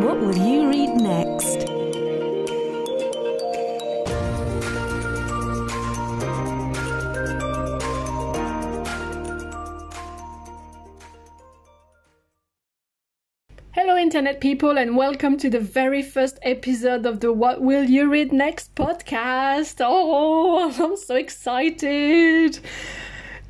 What 0.00 0.18
will 0.18 0.34
you 0.34 0.66
read 0.66 0.96
next? 0.96 1.68
Hello, 13.72 13.98
Internet 13.98 14.40
people, 14.40 14.78
and 14.78 14.96
welcome 14.96 15.36
to 15.36 15.50
the 15.50 15.60
very 15.60 16.02
first 16.02 16.38
episode 16.40 17.04
of 17.04 17.20
the 17.20 17.30
What 17.30 17.60
Will 17.60 17.84
You 17.84 18.08
Read 18.08 18.32
Next 18.32 18.74
podcast. 18.74 19.82
Oh, 19.84 20.74
I'm 20.82 20.96
so 20.96 21.14
excited! 21.14 22.58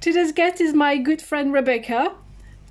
Today's 0.00 0.32
guest 0.32 0.60
is 0.60 0.74
my 0.74 0.96
good 0.96 1.22
friend 1.22 1.52
Rebecca. 1.52 2.12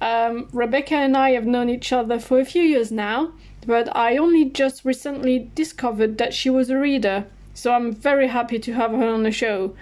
Um, 0.02 0.50
Rebecca 0.52 0.96
and 0.96 1.16
I 1.16 1.32
have 1.32 1.46
known 1.46 1.70
each 1.70 1.94
other 1.94 2.20
for 2.20 2.42
a 2.42 2.46
few 2.46 2.64
years 2.64 2.92
now, 2.92 3.34
but 3.70 3.96
I 3.96 4.18
only 4.18 4.46
just 4.46 4.84
recently 4.84 5.52
discovered 5.54 6.18
that 6.18 6.34
she 6.34 6.50
was 6.50 6.72
a 6.72 6.78
reader, 6.80 7.28
so 7.54 7.72
I'm 7.72 7.94
very 7.94 8.26
happy 8.26 8.58
to 8.58 8.74
have 8.74 8.90
her 8.90 9.08
on 9.08 9.22
the 9.22 9.30
show. 9.30 9.76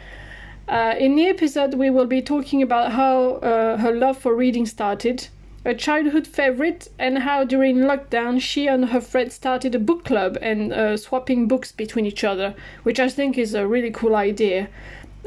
Uh, 0.68 0.96
in 1.00 1.16
the 1.16 1.28
episode, 1.28 1.74
we 1.76 1.90
will 1.90 2.06
be 2.06 2.22
talking 2.22 2.62
about 2.62 2.92
how 2.92 3.36
uh, 3.36 3.78
her 3.78 3.94
love 3.94 4.18
for 4.18 4.36
reading 4.36 4.66
started, 4.66 5.30
a 5.64 5.74
childhood 5.74 6.28
favorite, 6.28 6.90
and 7.00 7.20
how 7.20 7.46
during 7.46 7.78
lockdown 7.78 8.42
she 8.42 8.68
and 8.68 8.90
her 8.90 9.00
friend 9.00 9.32
started 9.32 9.74
a 9.74 9.80
book 9.80 10.04
club 10.04 10.38
and 10.42 10.74
uh, 10.74 10.98
swapping 10.98 11.48
books 11.48 11.72
between 11.72 12.06
each 12.06 12.26
other, 12.26 12.56
which 12.84 13.00
I 13.00 13.08
think 13.08 13.38
is 13.38 13.54
a 13.54 13.66
really 13.66 13.92
cool 13.92 14.18
idea. 14.18 14.68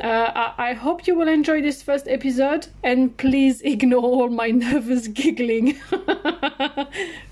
Uh, 0.04 0.32
I-, 0.34 0.70
I 0.70 0.72
hope 0.74 1.06
you 1.06 1.14
will 1.14 1.28
enjoy 1.28 1.62
this 1.62 1.82
first 1.82 2.06
episode, 2.08 2.66
and 2.82 3.16
please 3.16 3.62
ignore 3.74 4.02
all 4.02 4.28
my 4.28 4.50
nervous 4.50 5.08
giggling. 5.08 5.80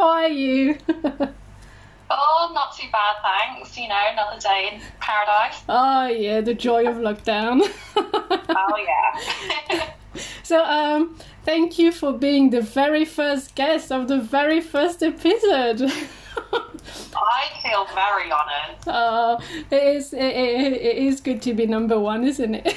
How 0.00 0.08
are 0.08 0.28
you? 0.28 0.78
Oh, 2.12 2.50
not 2.52 2.76
too 2.76 2.88
bad, 2.90 3.16
thanks. 3.22 3.78
You 3.78 3.86
know, 3.86 4.00
another 4.10 4.40
day 4.40 4.70
in 4.72 4.80
paradise. 4.98 5.62
oh 5.68 6.08
yeah, 6.08 6.40
the 6.40 6.54
joy 6.54 6.88
of 6.88 6.96
lockdown. 6.96 7.60
Oh, 8.48 8.76
yeah. 8.88 9.92
So, 10.42 10.64
um, 10.64 11.16
thank 11.44 11.78
you 11.78 11.92
for 11.92 12.12
being 12.12 12.50
the 12.50 12.62
very 12.62 13.04
first 13.04 13.54
guest 13.54 13.92
of 13.92 14.08
the 14.08 14.18
very 14.18 14.60
first 14.60 15.02
episode. 15.04 15.82
I 15.82 17.42
feel 17.62 17.86
very 17.94 18.32
honoured. 18.32 18.78
Oh, 18.88 19.38
it 19.70 19.96
is 19.96 20.12
it, 20.12 20.18
it, 20.20 20.72
it 20.72 20.96
is 20.96 21.20
good 21.20 21.42
to 21.42 21.54
be 21.54 21.66
number 21.66 21.98
one, 22.00 22.24
isn't 22.24 22.54
it? 22.56 22.74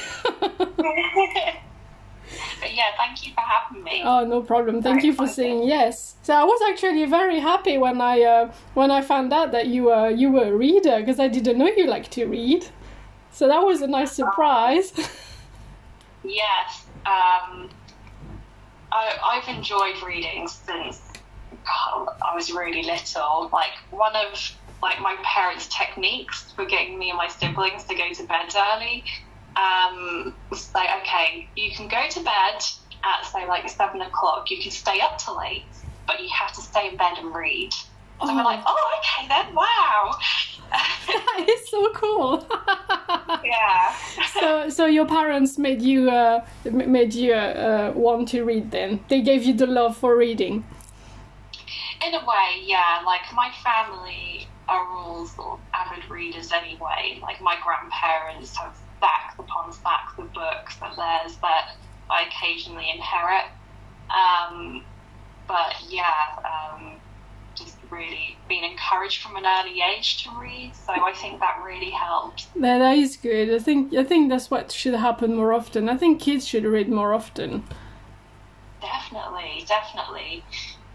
But 2.64 2.74
yeah, 2.74 2.96
thank 2.96 3.28
you 3.28 3.34
for 3.34 3.42
having 3.42 3.84
me. 3.84 4.02
oh, 4.06 4.26
no 4.26 4.42
problem. 4.42 4.82
Thank 4.82 5.02
Very 5.02 5.08
you 5.08 5.14
for 5.14 5.28
saying 5.28 5.64
yes. 5.64 6.16
So 6.22 6.34
I 6.34 6.46
was 6.46 6.62
actually 6.70 7.04
very 7.06 7.40
happy 7.42 7.78
when 7.78 8.00
I 8.00 8.22
uh, 8.22 8.54
when 8.74 8.90
I 8.90 9.02
found 9.02 9.34
out 9.34 9.52
that 9.52 9.68
you 9.68 9.84
were 9.84 10.10
you 10.10 10.32
were 10.32 10.46
a 10.46 10.56
reader 10.56 11.00
because 11.02 11.20
I 11.20 11.28
didn't 11.28 11.58
know 11.58 11.68
you 11.68 11.88
like 11.88 12.10
to 12.12 12.26
read. 12.26 12.66
So 13.32 13.50
that 13.50 13.60
was 13.60 13.82
a 13.82 13.88
nice 13.88 14.14
surprise. 14.14 14.94
Yes. 16.24 16.86
Um, 17.06 17.70
I, 18.94 19.18
I've 19.26 19.48
enjoyed 19.54 20.02
reading 20.06 20.48
since 20.48 21.02
I 21.66 22.34
was 22.34 22.50
really 22.50 22.84
little. 22.84 23.50
Like, 23.52 23.72
one 23.92 24.16
of 24.16 24.56
like 24.82 25.02
my 25.02 25.18
parents' 25.22 25.68
techniques 25.68 26.54
for 26.56 26.64
getting 26.64 26.98
me 26.98 27.10
and 27.10 27.18
my 27.18 27.28
siblings 27.28 27.84
to 27.86 27.96
go 27.96 28.14
to 28.14 28.24
bed 28.24 28.54
early 28.56 29.04
um, 29.56 30.34
like, 30.74 30.90
okay, 31.02 31.48
you 31.56 31.72
can 31.72 31.88
go 31.88 32.08
to 32.10 32.20
bed 32.24 32.64
at 33.04 33.26
say 33.26 33.48
like 33.48 33.70
seven 33.70 34.02
o'clock. 34.02 34.50
You 34.50 34.62
can 34.62 34.72
stay 34.72 35.00
up 35.02 35.18
till 35.18 35.38
late, 35.38 35.64
but 36.08 36.22
you 36.22 36.30
have 36.30 36.54
to 36.54 36.62
stay 36.62 36.90
in 36.90 36.98
bed 36.98 37.18
and 37.18 37.34
read. 37.34 37.74
So 37.74 38.30
Oh. 38.30 38.36
we're 38.36 38.44
like, 38.44 38.62
oh, 38.66 39.00
okay 39.00 39.28
then, 39.28 39.54
wow. 39.56 40.18
that 40.72 41.46
is 41.50 41.70
so 41.70 41.92
cool. 41.94 42.48
yeah. 43.44 43.94
so 44.34 44.70
so 44.70 44.86
your 44.86 45.06
parents 45.06 45.58
made 45.58 45.82
you 45.82 46.10
uh, 46.10 46.46
made 46.64 47.14
you 47.14 47.34
uh, 47.34 47.92
want 47.96 48.30
to 48.30 48.44
read 48.44 48.72
then. 48.72 49.04
They 49.10 49.22
gave 49.22 49.44
you 49.44 49.54
the 49.54 49.68
love 49.68 49.98
for 49.98 50.16
reading. 50.16 50.64
In 52.06 52.14
a 52.14 52.20
way, 52.26 52.62
yeah. 52.64 53.02
Like 53.06 53.22
my 53.34 53.52
family 53.64 54.48
are 54.70 54.88
all 54.88 55.26
sort 55.28 55.54
of 55.54 55.60
avid 55.74 56.10
readers 56.10 56.52
anyway. 56.52 57.20
Like 57.22 57.42
my 57.42 57.58
grandparents 57.64 58.56
have 58.58 58.78
stacks 59.04 59.36
upon 59.38 59.74
stacks 59.74 60.14
of 60.18 60.32
books 60.34 60.78
of 60.82 60.96
theirs 60.96 61.38
that 61.42 61.76
I 62.10 62.24
occasionally 62.28 62.90
inherit. 62.90 63.46
Um, 64.10 64.84
but 65.48 65.76
yeah, 65.90 66.40
um, 66.46 66.94
just 67.56 67.76
really 67.90 68.38
being 68.48 68.64
encouraged 68.64 69.22
from 69.22 69.36
an 69.36 69.44
early 69.46 69.82
age 69.82 70.24
to 70.24 70.30
read. 70.40 70.72
So 70.74 70.94
I 70.94 71.14
think 71.14 71.42
that 71.42 71.62
really 71.66 71.90
helped. 71.90 72.48
Yeah, 72.56 72.80
that 72.80 72.98
is 72.98 73.18
good. 73.18 73.54
I 73.54 73.60
think 73.60 73.94
I 73.94 74.04
think 74.06 74.30
that's 74.30 74.50
what 74.50 74.72
should 74.72 74.94
happen 74.94 75.36
more 75.36 75.52
often. 75.54 75.90
I 75.90 75.98
think 75.98 76.22
kids 76.22 76.48
should 76.48 76.64
read 76.64 76.90
more 76.90 77.14
often. 77.14 77.64
Definitely, 78.82 79.66
definitely. 79.68 80.44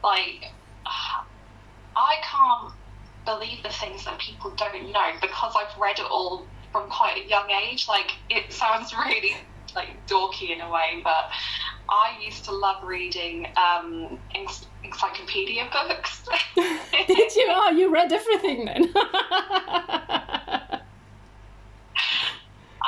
Like, 0.03 0.53
I 0.87 2.15
can't 2.23 2.73
believe 3.25 3.63
the 3.63 3.71
things 3.71 4.05
that 4.05 4.19
people 4.19 4.51
don't 4.57 4.93
know 4.93 5.11
because 5.21 5.55
I've 5.57 5.79
read 5.79 5.99
it 5.99 6.07
all 6.11 6.47
from 6.73 6.89
quite 6.91 7.25
a 7.25 7.29
young 7.29 7.51
age. 7.51 7.87
Like, 7.89 8.11
it 8.29 8.53
sounds 8.53 8.93
really 9.07 9.33
like 9.75 10.07
dorky 10.07 10.51
in 10.51 10.61
a 10.61 10.71
way, 10.71 11.01
but 11.05 11.25
I 11.91 12.19
used 12.25 12.45
to 12.47 12.53
love 12.53 12.83
reading 12.85 13.47
um, 13.57 14.19
enc- 14.37 14.67
encyclopedia 14.83 15.69
books. 15.73 16.25
Did 16.57 17.37
you? 17.37 17.47
Oh, 17.51 17.71
you 17.71 17.93
read 17.93 18.13
everything 18.13 18.65
then. 18.65 18.91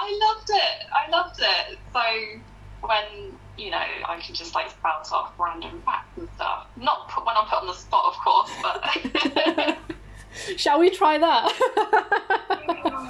I 0.03 0.19
loved 0.23 0.49
it. 0.49 0.77
I 0.93 1.11
loved 1.11 1.39
it. 1.39 1.79
So 1.93 2.01
when 2.81 3.39
you 3.57 3.71
know 3.71 3.79
I 4.09 4.19
can 4.21 4.35
just 4.35 4.55
like 4.55 4.71
spout 4.71 5.07
off 5.13 5.33
random 5.39 5.83
facts 5.85 6.17
and 6.17 6.29
stuff. 6.35 6.67
Not 6.77 7.09
put, 7.11 7.27
when 7.27 7.37
I'm 7.37 7.47
put 7.47 7.61
on 7.61 7.67
the 7.67 7.75
spot, 7.75 8.05
of 8.07 8.15
course, 8.25 8.51
but 8.63 9.79
Shall 10.57 10.79
we 10.79 10.91
try 10.91 11.19
that? 11.19 11.53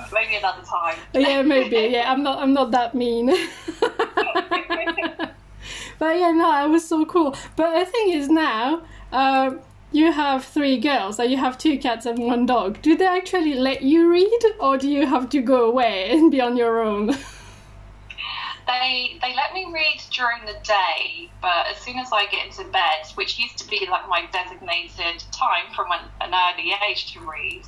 maybe 0.13 0.37
another 0.37 0.63
time. 0.63 0.99
yeah, 1.15 1.43
maybe. 1.43 1.93
Yeah, 1.93 2.11
I'm 2.11 2.23
not. 2.23 2.39
I'm 2.39 2.53
not 2.53 2.71
that 2.73 2.95
mean. 2.95 3.27
but 5.99 6.19
yeah, 6.19 6.33
no, 6.33 6.65
it 6.65 6.69
was 6.69 6.87
so 6.87 7.05
cool. 7.05 7.35
But 7.57 7.79
the 7.79 7.87
thing 7.87 8.11
is 8.13 8.29
now, 8.29 8.83
uh, 9.13 9.53
you 9.93 10.13
have 10.13 10.45
three 10.45 10.79
girls, 10.79 11.17
so 11.17 11.23
you 11.23 11.37
have 11.37 11.59
two 11.59 11.79
cats 11.79 12.07
and 12.07 12.19
one 12.19 12.47
dog. 12.47 12.81
Do 12.83 12.97
they 12.97 13.07
actually 13.07 13.55
let 13.55 13.83
you 13.83 14.11
read, 14.11 14.41
or 14.61 14.79
do 14.79 14.89
you 14.89 15.07
have 15.07 15.29
to 15.31 15.41
go 15.41 15.69
away 15.69 16.11
and 16.11 16.31
be 16.31 16.41
on 16.41 16.57
your 16.57 16.81
own? 16.83 17.17
They 18.67 19.19
they 19.21 19.35
let 19.35 19.53
me 19.55 19.67
read 19.73 20.01
during 20.11 20.45
the 20.47 20.57
day, 20.63 21.31
but 21.43 21.67
as 21.69 21.77
soon 21.79 21.99
as 21.99 22.11
I 22.13 22.27
get 22.27 22.47
into 22.47 22.65
bed, 22.71 23.07
which 23.15 23.39
used 23.39 23.59
to 23.59 23.69
be 23.69 23.87
like 23.91 24.09
my 24.09 24.27
designated 24.33 25.23
time 25.33 25.73
from 25.75 25.91
an, 25.93 26.01
an 26.21 26.33
early 26.35 26.73
age 26.89 27.13
to 27.15 27.21
read, 27.21 27.63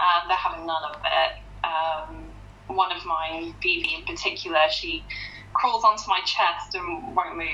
um, 0.00 0.28
they're 0.28 0.36
having 0.36 0.66
none 0.66 0.82
of 0.84 0.96
it. 1.04 1.66
Um, 1.66 2.24
one 2.74 2.92
of 2.92 3.04
mine, 3.04 3.54
Phoebe 3.62 3.94
in 3.98 4.04
particular, 4.06 4.60
she 4.70 5.04
crawls 5.52 5.84
onto 5.84 6.08
my 6.08 6.20
chest 6.24 6.74
and 6.74 7.14
won't 7.14 7.36
move, 7.36 7.46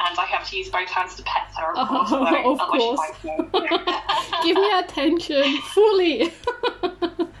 and 0.00 0.18
I 0.18 0.24
have 0.26 0.48
to 0.50 0.56
use 0.56 0.68
both 0.68 0.88
hands 0.88 1.16
to 1.16 1.22
pet 1.24 1.48
her. 1.58 1.76
Of 1.76 1.88
course, 1.88 2.08
Oh, 2.12 2.52
of 2.52 2.58
course. 2.60 3.00
she 3.20 3.28
won't 3.28 3.52
move. 3.52 3.70
Give 4.44 4.56
me 4.56 4.78
attention 4.78 5.58
fully. 5.74 6.32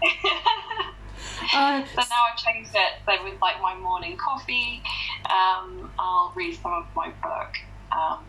uh, 1.54 1.84
So 1.94 2.00
now 2.00 2.24
I've 2.30 2.36
changed 2.38 2.70
it. 2.74 2.92
So 3.06 3.12
with 3.24 3.40
like 3.40 3.60
my 3.60 3.74
morning 3.76 4.16
coffee, 4.16 4.82
um, 5.30 5.90
I'll 5.98 6.32
read 6.34 6.54
some 6.62 6.72
of 6.72 6.86
my 6.96 7.08
book. 7.22 7.56
Um, 7.92 8.24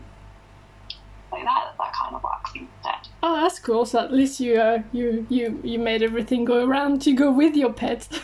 so 1.30 1.36
that 1.42 1.74
that 1.78 1.92
kind 1.92 2.14
of 2.14 2.22
works 2.22 2.52
instead. 2.54 3.08
oh, 3.22 3.40
that's 3.42 3.58
cool. 3.58 3.84
So 3.86 3.98
at 4.00 4.12
least 4.12 4.38
you, 4.40 4.60
uh, 4.60 4.82
you, 4.92 5.26
you, 5.28 5.60
you 5.64 5.78
made 5.78 6.02
everything 6.02 6.44
go 6.44 6.64
around 6.64 7.02
to 7.02 7.12
go 7.12 7.32
with 7.32 7.56
your 7.56 7.72
pet. 7.72 8.08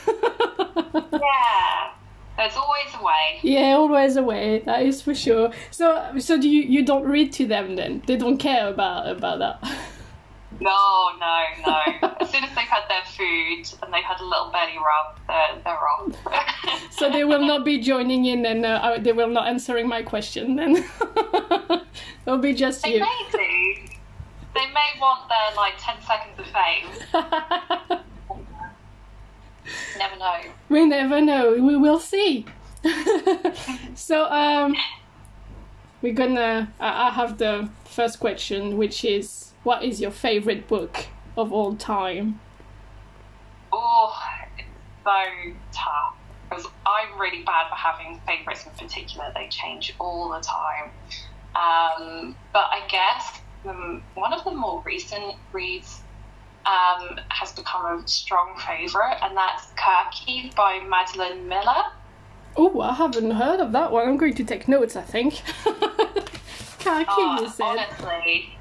Yeah, 1.12 1.92
there's 2.36 2.56
always 2.56 2.86
a 2.98 3.04
way. 3.04 3.38
Yeah, 3.42 3.74
always 3.74 4.16
a 4.16 4.22
way. 4.22 4.60
That 4.60 4.82
is 4.82 5.02
for 5.02 5.14
sure. 5.14 5.52
So, 5.70 6.18
so 6.18 6.40
do 6.40 6.48
you? 6.48 6.62
You 6.62 6.84
don't 6.84 7.04
read 7.04 7.32
to 7.34 7.46
them 7.46 7.76
then? 7.76 8.02
They 8.06 8.16
don't 8.16 8.38
care 8.38 8.68
about 8.68 9.06
about 9.08 9.38
that. 9.40 9.72
No, 10.60 11.12
no, 11.18 11.44
no. 11.66 11.80
as 12.20 12.30
soon 12.30 12.44
as 12.44 12.54
they've 12.54 12.68
had 12.68 12.82
their 12.88 13.02
food 13.06 13.66
and 13.82 13.92
they've 13.92 14.04
had 14.04 14.20
a 14.20 14.24
little 14.24 14.50
belly 14.50 14.76
rub, 14.76 15.18
they're, 15.26 15.58
they're 15.64 15.88
off. 15.88 16.90
so 16.90 17.10
they 17.10 17.24
will 17.24 17.46
not 17.46 17.64
be 17.64 17.78
joining 17.80 18.26
in, 18.26 18.44
and 18.44 18.66
uh, 18.66 18.98
they 19.00 19.12
will 19.12 19.28
not 19.28 19.48
answering 19.48 19.88
my 19.88 20.02
question. 20.02 20.56
Then 20.56 20.76
it'll 22.26 22.38
be 22.38 22.52
just 22.52 22.82
they 22.82 22.96
you. 22.96 23.00
may 23.00 23.26
do. 23.32 23.38
They 24.54 24.66
may 24.72 24.90
want 25.00 25.28
their 25.30 25.56
like 25.56 25.74
ten 25.78 25.96
seconds 26.02 26.38
of 26.38 26.46
fame. 26.46 28.00
Never 29.96 30.16
know. 30.16 30.40
we 30.68 30.84
never 30.84 31.20
know. 31.20 31.52
We 31.52 31.76
will 31.76 32.00
see. 32.00 32.44
so 33.94 34.24
um, 34.24 34.74
we're 36.02 36.12
gonna. 36.12 36.72
I 36.80 37.08
I 37.08 37.10
have 37.10 37.38
the 37.38 37.68
first 37.84 38.18
question, 38.20 38.76
which 38.76 39.04
is 39.04 39.49
what 39.62 39.82
is 39.82 40.00
your 40.00 40.10
favorite 40.10 40.66
book 40.68 41.06
of 41.36 41.52
all 41.52 41.74
time? 41.74 42.40
Oh, 43.72 44.12
it's 44.58 44.66
so 45.04 45.52
tough 45.72 46.14
because 46.48 46.66
I'm 46.86 47.18
really 47.20 47.42
bad 47.42 47.68
for 47.68 47.76
having 47.76 48.20
favourites 48.26 48.66
in 48.66 48.72
particular. 48.72 49.30
They 49.34 49.48
change 49.48 49.94
all 50.00 50.28
the 50.30 50.40
time. 50.40 50.90
Um, 51.54 52.36
but 52.52 52.64
I 52.70 52.82
guess 52.88 53.40
um, 53.68 54.02
one 54.14 54.32
of 54.32 54.44
the 54.44 54.52
more 54.52 54.82
recent 54.84 55.34
reads 55.52 56.00
um, 56.66 57.18
has 57.28 57.52
become 57.52 57.86
a 58.00 58.08
strong 58.08 58.56
favourite, 58.58 59.18
and 59.22 59.36
that's 59.36 59.66
Circe 59.76 60.54
by 60.56 60.80
Madeline 60.88 61.48
Miller. 61.48 61.82
Oh, 62.56 62.80
I 62.80 62.94
haven't 62.94 63.30
heard 63.30 63.60
of 63.60 63.72
that 63.72 63.92
one. 63.92 64.08
I'm 64.08 64.16
going 64.16 64.34
to 64.34 64.44
take 64.44 64.66
notes, 64.68 64.96
I 64.96 65.02
think. 65.02 65.34
Circe, 66.80 67.06
Oh, 67.08 67.38
you 67.42 67.48
said. 67.48 67.64
honestly, 67.64 68.56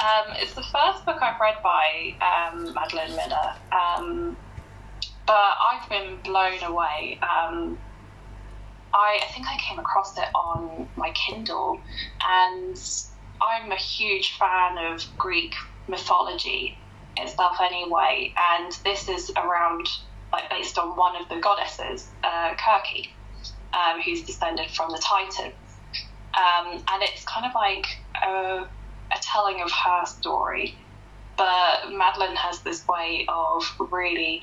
um, 0.00 0.34
it's 0.36 0.54
the 0.54 0.62
first 0.62 1.04
book 1.04 1.22
I've 1.22 1.40
read 1.40 1.56
by 1.62 2.14
um, 2.20 2.74
Madeline 2.74 3.14
Miller, 3.16 3.54
um, 3.72 4.36
but 5.26 5.34
I've 5.34 5.88
been 5.88 6.18
blown 6.24 6.62
away. 6.62 7.18
Um, 7.22 7.78
I, 8.92 9.20
I 9.22 9.32
think 9.32 9.46
I 9.46 9.56
came 9.58 9.78
across 9.78 10.16
it 10.18 10.28
on 10.34 10.88
my 10.96 11.10
Kindle, 11.12 11.80
and 12.26 12.76
I'm 13.40 13.70
a 13.70 13.76
huge 13.76 14.36
fan 14.38 14.78
of 14.78 15.04
Greek 15.16 15.54
mythology 15.86 16.76
itself, 17.16 17.58
anyway. 17.60 18.34
And 18.52 18.72
this 18.84 19.08
is 19.08 19.30
around, 19.36 19.86
like, 20.32 20.50
based 20.50 20.78
on 20.78 20.96
one 20.96 21.14
of 21.20 21.28
the 21.28 21.36
goddesses, 21.36 22.08
uh, 22.24 22.54
Circe, 22.56 23.08
um, 23.72 24.00
who's 24.00 24.22
descended 24.22 24.70
from 24.70 24.90
the 24.90 24.98
Titans. 24.98 25.54
Um, 26.34 26.72
and 26.72 27.02
it's 27.02 27.24
kind 27.24 27.46
of 27.46 27.52
like 27.54 27.86
a, 28.24 28.66
a 29.12 29.18
telling 29.32 29.60
of 29.62 29.70
her 29.70 30.06
story. 30.06 30.76
But 31.36 31.90
Madeline 31.90 32.36
has 32.36 32.60
this 32.62 32.86
way 32.86 33.26
of 33.28 33.90
really 33.90 34.42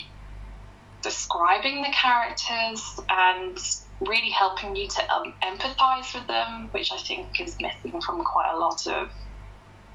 describing 1.03 1.83
the 1.83 1.93
characters 1.93 2.81
and 3.09 3.57
really 4.01 4.29
helping 4.29 4.75
you 4.75 4.87
to 4.87 5.13
um, 5.13 5.33
empathize 5.43 6.13
with 6.13 6.27
them, 6.27 6.69
which 6.71 6.91
I 6.91 6.97
think 6.97 7.39
is 7.39 7.55
missing 7.61 8.01
from 8.01 8.23
quite 8.23 8.51
a 8.53 8.57
lot 8.57 8.85
of 8.87 9.09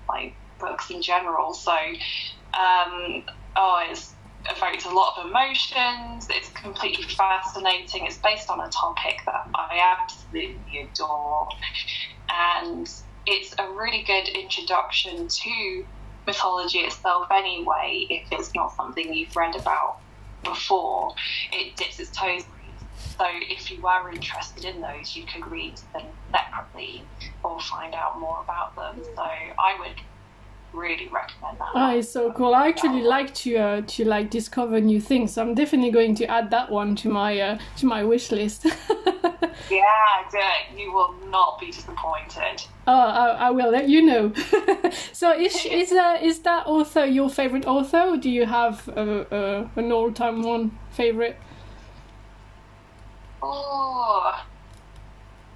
like 0.09 0.35
books 0.59 0.91
in 0.91 1.03
general. 1.03 1.55
So, 1.55 1.73
um, 1.73 3.25
oh, 3.57 3.87
it's 3.91 4.15
evokes 4.51 4.85
a 4.85 4.91
lot 4.91 5.15
of 5.19 5.31
emotions. 5.31 6.27
It's 6.31 6.51
completely 6.51 7.05
fascinating. 7.05 8.07
It's 8.07 8.19
based 8.19 8.51
on 8.51 8.61
a 8.61 8.69
topic 8.71 9.19
that 9.27 9.43
I 9.55 9.97
absolutely 10.01 10.91
adore, 10.91 11.49
and 12.31 12.87
it's 13.27 13.55
a 13.59 13.71
really 13.71 14.03
good 14.03 14.29
introduction 14.29 15.29
to 15.29 15.85
mythology 16.27 16.79
itself. 16.79 17.29
Anyway, 17.31 18.07
if 18.11 18.27
it's 18.33 18.55
not 18.55 18.75
something 18.75 19.13
you've 19.13 19.35
read 19.37 19.57
about 19.57 19.99
before, 20.45 21.15
it 21.53 21.77
dips 21.77 22.01
its 22.01 22.11
toes. 22.11 22.45
So 23.19 23.27
if 23.29 23.71
you 23.71 23.81
were 23.81 24.11
interested 24.11 24.65
in 24.65 24.81
those, 24.81 25.17
you 25.17 25.25
could 25.25 25.47
read 25.51 25.77
them 25.93 26.07
separately 26.31 27.03
or 27.43 27.61
find 27.61 27.95
out 27.95 28.19
more 28.19 28.41
about 28.43 28.75
them. 28.77 29.03
So 29.15 29.23
I 29.23 29.77
would 29.79 30.01
really 30.73 31.09
recommend 31.09 31.59
that. 31.59 31.69
Ah, 31.75 31.93
it's 31.95 32.11
so 32.11 32.33
cool. 32.33 32.55
I 32.55 32.69
actually 32.69 33.03
like 33.03 33.35
to 33.35 33.57
uh, 33.57 33.83
to 33.83 34.05
like 34.05 34.31
discover 34.31 34.81
new 34.81 35.01
things. 35.01 35.33
So 35.35 35.43
I'm 35.43 35.55
definitely 35.55 35.91
going 35.91 36.15
to 36.17 36.27
add 36.27 36.51
that 36.51 36.71
one 36.71 36.97
to 36.97 37.09
my 37.09 37.39
uh, 37.41 37.59
to 37.79 37.87
my 37.87 38.05
wish 38.05 38.31
list. 38.31 38.67
Yeah, 39.71 39.85
do. 40.31 40.39
You 40.79 40.93
will 40.93 41.15
not 41.31 41.59
be 41.59 41.67
disappointed. 41.71 42.63
oh, 42.87 42.93
I, 42.93 43.29
I 43.47 43.51
will 43.51 43.71
let 43.71 43.89
you 43.89 44.03
know. 44.03 44.33
so 45.13 45.33
is 45.33 45.65
is 45.67 45.93
uh, 45.93 46.19
is 46.21 46.41
that 46.41 46.67
author 46.67 47.05
your 47.07 47.31
favorite 47.31 47.67
author? 47.67 48.01
Or 48.01 48.17
do 48.17 48.31
you 48.31 48.47
have 48.47 48.89
uh, 48.89 49.25
uh, 49.31 49.69
an 49.77 49.93
all 49.93 50.13
time 50.13 50.43
one 50.43 50.79
favorite? 50.91 51.37
Oh, 53.43 54.45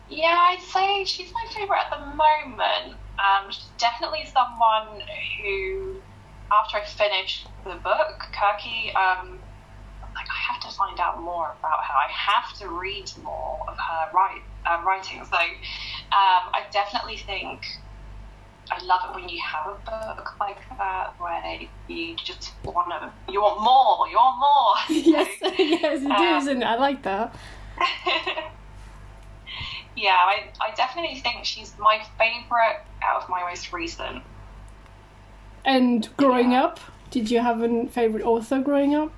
yeah, 0.09 0.37
I'd 0.39 0.63
say 0.63 1.05
she's 1.05 1.33
my 1.33 1.45
favourite 1.53 1.85
at 1.91 1.99
the 1.99 2.07
moment. 2.07 2.97
Um, 3.19 3.51
she's 3.51 3.69
definitely 3.79 4.27
someone 4.33 5.01
who, 5.43 5.97
after 6.53 6.79
I 6.79 6.85
finished 6.85 7.47
the 7.65 7.75
book, 7.77 8.23
Circe, 8.33 8.95
um, 8.95 9.39
like 10.15 10.27
I 10.31 10.53
have 10.53 10.61
to 10.63 10.69
find 10.77 10.99
out 11.01 11.21
more 11.23 11.55
about 11.59 11.85
her. 11.85 11.95
I 11.95 12.11
have 12.11 12.57
to 12.59 12.69
read 12.69 13.11
more 13.23 13.59
of 13.69 13.77
her 13.79 14.09
write, 14.15 14.43
uh, 14.67 14.83
writing. 14.87 15.25
So, 15.25 15.37
um, 15.37 16.53
I 16.53 16.63
definitely 16.73 17.17
think 17.19 17.67
I 18.71 18.83
love 18.85 19.01
it 19.11 19.15
when 19.15 19.29
you 19.29 19.41
have 19.43 19.67
a 19.67 19.79
book 19.91 20.35
like 20.41 20.59
that 20.79 21.15
where 21.19 21.61
you 21.89 22.17
just 22.17 22.53
want 22.65 22.89
to, 22.91 23.13
you 23.33 23.41
want 23.41 23.61
more, 23.63 24.09
you 24.09 24.17
want 24.17 24.39
more. 24.41 24.97
yes, 25.05 25.29
yes, 25.59 26.03
it 26.03 26.11
Um, 26.11 26.39
is, 26.43 26.47
and 26.49 26.65
I 26.65 26.75
like 26.77 27.03
that. 27.05 27.35
yeah, 29.97 30.11
I, 30.11 30.45
I 30.61 30.75
definitely 30.75 31.21
think 31.21 31.45
she's 31.45 31.75
my 31.79 32.03
favourite 32.19 32.81
out 33.03 33.23
of 33.23 33.29
my 33.29 33.49
most 33.49 33.73
recent. 33.73 34.23
And 35.65 36.09
growing 36.17 36.53
Yeah. 36.53 36.65
up, 36.65 36.81
did 37.11 37.31
you 37.31 37.41
have 37.41 37.63
a 37.63 37.87
favorite 37.87 38.23
author 38.25 38.61
growing 38.61 38.95
up? 38.95 39.13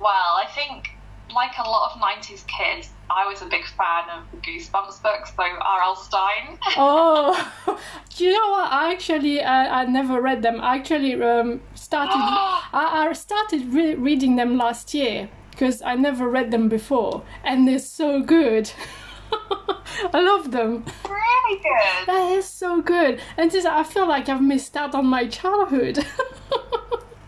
Well, 0.00 0.36
I 0.36 0.46
think, 0.54 0.90
like 1.34 1.52
a 1.58 1.62
lot 1.62 1.92
of 1.94 2.00
90s 2.00 2.44
kids, 2.46 2.90
I 3.08 3.26
was 3.26 3.40
a 3.40 3.46
big 3.46 3.64
fan 3.64 4.10
of 4.10 4.30
the 4.30 4.36
Goosebumps 4.38 5.02
books, 5.02 5.32
so 5.34 5.42
R.L. 5.42 5.96
Stine. 5.96 6.58
Oh, 6.76 7.52
do 8.16 8.24
you 8.24 8.32
know 8.32 8.50
what? 8.50 8.70
I 8.72 8.92
actually 8.92 9.40
uh, 9.40 9.50
I 9.50 9.84
never 9.86 10.20
read 10.20 10.42
them. 10.42 10.60
I 10.60 10.76
actually 10.76 11.14
um, 11.22 11.60
started 11.74 12.12
I, 12.72 13.08
I 13.08 13.12
started 13.12 13.72
re- 13.72 13.94
reading 13.94 14.36
them 14.36 14.58
last 14.58 14.92
year 14.92 15.28
because 15.54 15.80
I 15.82 15.94
never 15.94 16.28
read 16.28 16.50
them 16.50 16.68
before, 16.68 17.22
and 17.44 17.66
they're 17.66 17.78
so 17.78 18.22
good. 18.22 18.70
I 20.12 20.20
love 20.20 20.50
them. 20.50 20.84
really 21.08 21.62
good. 21.62 22.06
That 22.06 22.32
is 22.32 22.48
so 22.48 22.82
good, 22.82 23.20
and 23.36 23.50
just 23.50 23.66
I 23.66 23.84
feel 23.84 24.08
like 24.08 24.28
I've 24.28 24.42
missed 24.42 24.76
out 24.76 24.94
on 24.94 25.06
my 25.06 25.26
childhood. 25.26 26.04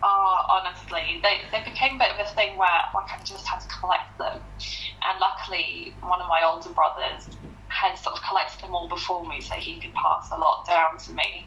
Oh, 0.09 0.37
honestly, 0.47 1.19
they, 1.21 1.41
they 1.51 1.63
became 1.69 1.95
a 1.95 1.99
bit 1.99 2.11
of 2.11 2.19
a 2.25 2.29
thing 2.35 2.55
where 2.57 2.69
like 2.93 3.11
I 3.11 3.21
just 3.25 3.45
had 3.45 3.59
to 3.59 3.67
collect 3.67 4.17
them, 4.17 4.39
and 4.39 5.19
luckily 5.19 5.95
one 6.01 6.21
of 6.21 6.27
my 6.29 6.43
older 6.45 6.69
brothers 6.69 7.27
had 7.67 7.95
sort 7.97 8.15
of 8.15 8.23
collected 8.23 8.61
them 8.63 8.73
all 8.73 8.87
before 8.87 9.27
me, 9.27 9.41
so 9.41 9.55
he 9.55 9.81
could 9.81 9.93
pass 9.93 10.29
a 10.31 10.37
lot 10.37 10.65
down 10.65 10.97
to 10.99 11.13
me. 11.13 11.45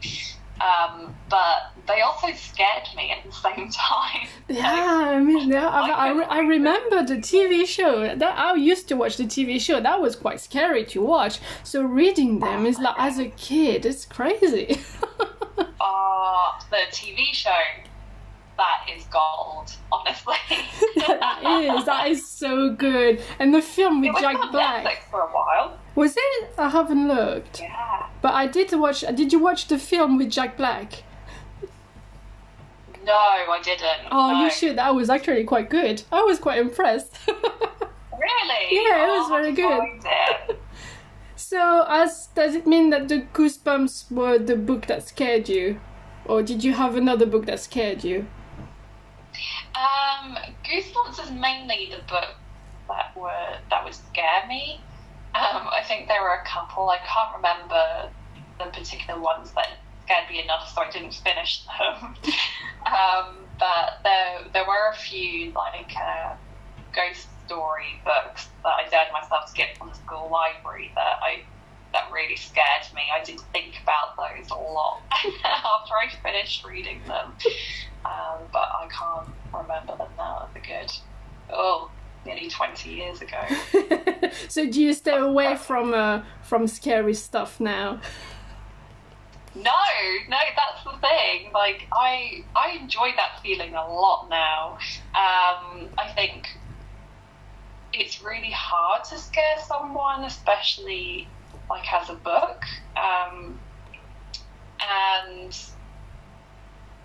Um, 0.61 1.15
but 1.29 1.71
they 1.87 2.01
also 2.01 2.27
scared 2.33 2.87
me 2.95 3.11
at 3.11 3.23
the 3.23 3.31
same 3.31 3.69
time. 3.69 4.27
Yeah, 4.47 5.13
I 5.15 5.19
mean, 5.19 5.49
yeah, 5.49 5.67
I, 5.69 6.09
I, 6.09 6.21
I 6.23 6.39
remember 6.39 7.03
the 7.05 7.15
TV 7.15 7.65
show. 7.65 8.13
That 8.15 8.37
I 8.37 8.53
used 8.55 8.89
to 8.89 8.95
watch 8.95 9.15
the 9.15 9.23
TV 9.23 9.61
show. 9.61 9.79
That 9.79 10.01
was 10.01 10.15
quite 10.15 10.41
scary 10.41 10.83
to 10.87 11.01
watch. 11.01 11.39
So 11.63 11.83
reading 11.83 12.39
them 12.39 12.65
is 12.65 12.77
like 12.79 12.95
as 12.97 13.17
a 13.17 13.29
kid, 13.37 13.85
it's 13.85 14.03
crazy. 14.05 14.77
Oh, 15.79 16.59
the 16.69 16.83
TV 16.91 17.33
show, 17.33 17.49
that 18.57 18.85
is 18.93 19.05
gold, 19.05 19.71
honestly. 19.91 20.35
that 20.97 21.39
is 21.79 21.85
that 21.85 22.07
is 22.09 22.27
so 22.27 22.73
good. 22.73 23.21
And 23.39 23.53
the 23.53 23.61
film 23.61 24.03
It 24.03 24.07
with 24.07 24.15
was 24.15 24.21
Jack 24.23 24.35
on 24.35 24.51
Black 24.51 24.83
Netflix 24.85 25.09
for 25.09 25.21
a 25.21 25.27
while. 25.27 25.77
Was 25.95 26.15
it? 26.17 26.49
I 26.57 26.69
haven't 26.69 27.07
looked, 27.07 27.59
Yeah. 27.61 28.07
but 28.21 28.33
I 28.33 28.47
did 28.47 28.71
watch. 28.73 29.01
Did 29.01 29.31
you 29.33 29.39
watch 29.39 29.67
the 29.67 29.77
film 29.77 30.17
with 30.17 30.29
Jack 30.31 30.57
Black? 30.57 31.03
No, 33.03 33.13
I 33.13 33.59
didn't. 33.63 34.07
Oh, 34.11 34.31
no. 34.31 34.43
you 34.43 34.51
should. 34.51 34.77
That 34.77 34.93
was 34.93 35.09
actually 35.09 35.43
quite 35.43 35.69
good. 35.69 36.03
I 36.11 36.21
was 36.21 36.39
quite 36.39 36.59
impressed. 36.59 37.17
Really? 38.21 38.75
Yeah, 38.85 39.03
it 39.03 39.09
Oh, 39.09 39.17
was 39.17 39.31
I'll 39.31 39.41
very 39.41 39.51
good. 39.53 40.55
so, 41.35 41.85
as 41.89 42.27
does 42.35 42.53
it 42.53 42.67
mean 42.67 42.91
that 42.91 43.07
the 43.07 43.21
Goosebumps 43.33 44.11
were 44.11 44.37
the 44.37 44.55
book 44.55 44.85
that 44.85 45.07
scared 45.07 45.49
you, 45.49 45.79
or 46.25 46.43
did 46.43 46.63
you 46.63 46.73
have 46.73 46.95
another 46.95 47.25
book 47.25 47.47
that 47.47 47.59
scared 47.59 48.03
you? 48.03 48.27
Um, 49.73 50.37
Goosebumps 50.63 51.23
is 51.23 51.31
mainly 51.31 51.89
the 51.89 52.03
book 52.07 52.35
that 52.89 53.17
were 53.17 53.57
that 53.71 53.83
would 53.83 53.95
scare 53.95 54.45
me. 54.47 54.79
Um, 55.33 55.69
I 55.71 55.81
think 55.87 56.07
there 56.07 56.21
were 56.21 56.35
a 56.43 56.47
couple. 56.47 56.89
I 56.89 56.97
can't 57.07 57.35
remember 57.35 58.11
the 58.59 58.65
particular 58.65 59.19
ones 59.19 59.53
that 59.53 59.79
scared 60.03 60.29
me 60.29 60.43
enough, 60.43 60.71
so 60.73 60.81
I 60.81 60.89
didn't 60.91 61.13
finish 61.13 61.63
them. 61.65 62.15
um, 62.85 63.47
but 63.57 64.03
there 64.03 64.51
there 64.53 64.65
were 64.67 64.91
a 64.91 64.95
few 64.95 65.53
like 65.53 65.91
uh, 65.95 66.35
ghost 66.93 67.29
story 67.45 68.01
books 68.03 68.49
that 68.63 68.73
I 68.75 68.89
dared 68.89 69.11
myself 69.13 69.47
to 69.47 69.53
get 69.55 69.77
from 69.77 69.89
the 69.89 69.95
school 69.95 70.29
library 70.31 70.91
that 70.95 71.15
I 71.23 71.43
that 71.93 72.11
really 72.13 72.35
scared 72.35 72.87
me. 72.93 73.01
I 73.13 73.23
did 73.23 73.39
think 73.51 73.75
about 73.83 74.15
those 74.17 74.49
a 74.51 74.55
lot 74.55 75.03
after 75.11 75.93
I 75.95 76.07
finished 76.23 76.65
reading 76.65 77.03
them, 77.07 77.35
um, 78.05 78.47
but 78.51 78.67
I 78.67 78.87
can't 78.91 79.31
remember 79.53 79.95
them 79.97 80.11
now. 80.17 80.49
They're 80.53 80.63
good. 80.63 80.91
Oh, 81.49 81.91
nearly 82.25 82.49
twenty 82.49 82.91
years 82.91 83.21
ago. 83.21 83.41
so 84.47 84.69
do 84.69 84.81
you 84.81 84.93
stay 84.93 85.17
away 85.17 85.55
from 85.55 85.93
uh, 85.93 86.23
from 86.43 86.67
scary 86.67 87.13
stuff 87.13 87.59
now? 87.59 87.99
No, 89.53 89.71
no, 90.29 90.37
that's 90.55 90.83
the 90.85 91.07
thing. 91.07 91.51
Like 91.53 91.87
I, 91.91 92.45
I 92.55 92.77
enjoy 92.79 93.11
that 93.17 93.41
feeling 93.43 93.75
a 93.75 93.85
lot 93.85 94.29
now. 94.29 94.77
Um, 95.13 95.89
I 95.97 96.11
think 96.15 96.47
it's 97.93 98.23
really 98.23 98.51
hard 98.51 99.03
to 99.05 99.17
scare 99.17 99.57
someone, 99.67 100.23
especially 100.23 101.27
like 101.69 101.91
as 101.93 102.09
a 102.09 102.13
book. 102.13 102.63
Um, 102.95 103.59
and 104.79 105.57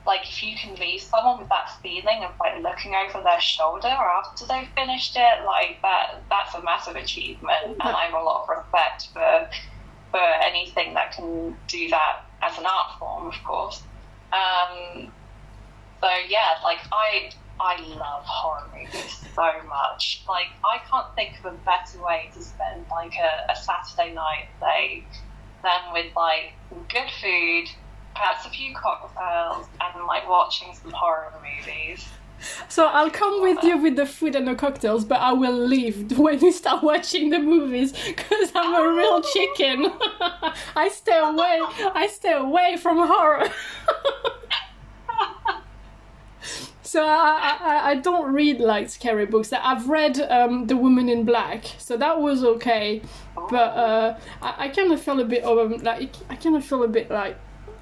like 0.06 0.22
if 0.28 0.42
you 0.42 0.56
can 0.56 0.74
leave 0.76 1.00
someone 1.00 1.38
with 1.38 1.48
that 1.48 1.70
feeling 1.82 2.22
of 2.22 2.30
like 2.38 2.62
looking 2.62 2.94
over 2.94 3.22
their 3.22 3.40
shoulder 3.40 3.88
after 3.88 4.46
they've 4.46 4.68
finished 4.74 5.16
it, 5.16 5.44
like 5.44 5.80
that 5.82 6.22
that's 6.30 6.54
a 6.54 6.62
massive 6.62 6.96
achievement 6.96 7.64
and 7.66 7.82
I 7.82 8.04
have 8.04 8.14
a 8.14 8.24
lot 8.24 8.42
of 8.42 8.56
respect 8.56 9.08
for 9.12 9.48
for 10.10 10.22
anything 10.42 10.94
that 10.94 11.12
can 11.12 11.56
do 11.66 11.88
that 11.90 12.24
as 12.42 12.56
an 12.58 12.64
art 12.66 12.98
form, 12.98 13.26
of 13.26 13.34
course. 13.44 13.82
Um, 14.32 15.12
so 16.00 16.08
yeah, 16.28 16.54
like 16.62 16.78
I 16.92 17.30
I 17.58 17.80
love 17.80 18.24
horror 18.24 18.68
movies 18.74 19.24
so 19.34 19.50
much. 19.68 20.22
Like 20.28 20.48
I 20.64 20.78
can't 20.88 21.14
think 21.14 21.38
of 21.40 21.54
a 21.54 21.56
better 21.58 22.02
way 22.02 22.30
to 22.34 22.42
spend 22.42 22.84
like 22.90 23.14
a, 23.16 23.52
a 23.52 23.56
Saturday 23.56 24.14
night 24.14 24.48
day 24.60 25.04
than 25.62 25.92
with 25.92 26.14
like 26.14 26.52
good 26.88 27.10
food, 27.20 27.68
perhaps 28.16 28.46
a 28.46 28.50
few 28.50 28.74
cocktails, 28.74 29.66
and 29.80 30.06
like 30.06 30.28
watching 30.28 30.74
some 30.74 30.90
horror 30.90 31.32
movies. 31.42 32.08
So 32.68 32.86
I'll 32.86 33.10
come 33.10 33.42
with 33.42 33.62
you 33.64 33.78
with 33.78 33.96
the 33.96 34.06
food 34.06 34.34
and 34.34 34.46
the 34.46 34.54
cocktails, 34.54 35.04
but 35.04 35.20
I 35.20 35.32
will 35.32 35.56
leave 35.56 36.18
when 36.24 36.40
you 36.40 36.52
start 36.52 36.82
watching 36.82 37.30
the 37.30 37.38
movies 37.38 37.92
because 37.92 38.52
I'm 38.54 38.74
a 38.74 38.92
real 38.96 39.22
chicken. 39.22 39.92
I 40.76 40.88
stay 40.88 41.18
away. 41.18 41.60
I 41.94 42.08
stay 42.12 42.32
away 42.32 42.76
from 42.76 42.98
horror. 42.98 43.48
so 46.82 47.04
I, 47.04 47.56
I, 47.60 47.90
I 47.90 47.94
don't 47.96 48.32
read 48.32 48.60
like 48.60 48.90
scary 48.90 49.26
books. 49.26 49.52
I've 49.52 49.88
read 49.88 50.20
um, 50.20 50.66
The 50.66 50.76
Woman 50.76 51.08
in 51.08 51.24
Black, 51.24 51.64
so 51.78 51.96
that 51.96 52.20
was 52.20 52.44
okay. 52.44 53.02
But 53.50 53.76
uh, 53.76 54.18
I, 54.42 54.54
I 54.66 54.68
kind 54.68 54.92
of 54.92 55.00
feel 55.00 55.20
a 55.20 55.24
bit 55.24 55.44
um, 55.44 55.78
like 55.78 56.14
I 56.28 56.36
kind 56.36 56.56
of 56.56 56.64
feel 56.64 56.82
a 56.82 56.88
bit 56.88 57.10
like 57.10 57.38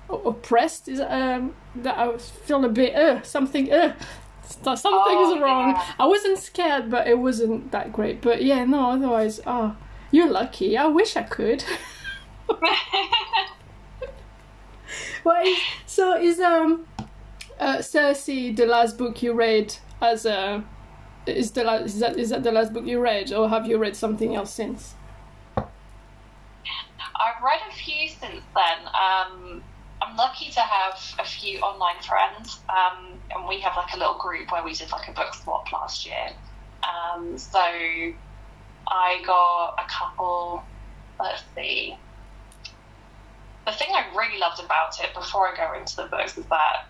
oppressed. 0.08 0.88
Is 0.88 1.00
um, 1.00 1.54
that 1.76 1.96
I 1.98 2.08
was 2.08 2.28
feeling 2.30 2.64
a 2.64 2.68
bit 2.68 2.94
uh 2.94 3.22
something 3.22 3.72
uh 3.72 3.94
something's 4.46 4.82
Oh, 4.84 5.40
wrong. 5.40 5.70
yeah. 5.70 5.92
I 5.98 6.06
wasn't 6.06 6.38
scared, 6.38 6.90
but 6.90 7.06
it 7.06 7.18
wasn't 7.18 7.70
that 7.72 7.92
great. 7.92 8.20
But 8.20 8.42
yeah, 8.42 8.64
no. 8.64 8.90
Otherwise, 8.90 9.40
oh, 9.46 9.76
you're 10.10 10.30
lucky. 10.30 10.76
I 10.76 10.86
wish 10.86 11.16
I 11.16 11.22
could. 11.22 11.64
Well, 15.24 15.42
is- 15.46 15.58
so 15.86 16.16
is 16.20 16.38
um, 16.40 16.86
uh, 17.58 17.80
Circe 17.80 18.26
the 18.26 18.66
last 18.66 18.98
book 18.98 19.22
you 19.22 19.32
read 19.32 19.74
as 20.02 20.26
a 20.26 20.62
is 21.26 21.52
the 21.52 21.64
la- 21.64 21.76
is 21.76 21.98
that 22.00 22.18
is 22.18 22.28
that 22.30 22.42
the 22.42 22.52
last 22.52 22.74
book 22.74 22.84
you 22.84 23.00
read, 23.00 23.32
or 23.32 23.48
have 23.48 23.66
you 23.66 23.78
read 23.78 23.96
something 23.96 24.34
else 24.34 24.52
since? 24.52 24.94
I've 25.56 27.42
read 27.42 27.60
a 27.70 27.72
few 27.72 28.08
since 28.08 28.42
then. 28.54 28.86
Um, 28.92 29.62
I'm 30.14 30.18
lucky 30.18 30.48
to 30.52 30.60
have 30.60 30.94
a 31.18 31.24
few 31.24 31.58
online 31.58 32.00
friends, 32.00 32.60
um, 32.68 33.18
and 33.34 33.48
we 33.48 33.60
have 33.62 33.72
like 33.76 33.92
a 33.94 33.98
little 33.98 34.16
group 34.16 34.52
where 34.52 34.62
we 34.62 34.72
did 34.72 34.92
like 34.92 35.08
a 35.08 35.12
book 35.12 35.34
swap 35.34 35.64
last 35.72 36.06
year. 36.06 36.28
Um, 36.84 37.36
so 37.36 37.58
I 37.58 39.22
got 39.26 39.74
a 39.76 39.82
couple. 39.90 40.62
Let's 41.18 41.42
see. 41.56 41.96
The 43.66 43.72
thing 43.72 43.88
I 43.92 44.04
really 44.16 44.38
loved 44.38 44.62
about 44.62 44.92
it 45.02 45.12
before 45.14 45.48
I 45.48 45.56
go 45.56 45.76
into 45.80 45.96
the 45.96 46.04
books 46.04 46.38
is 46.38 46.46
that 46.46 46.86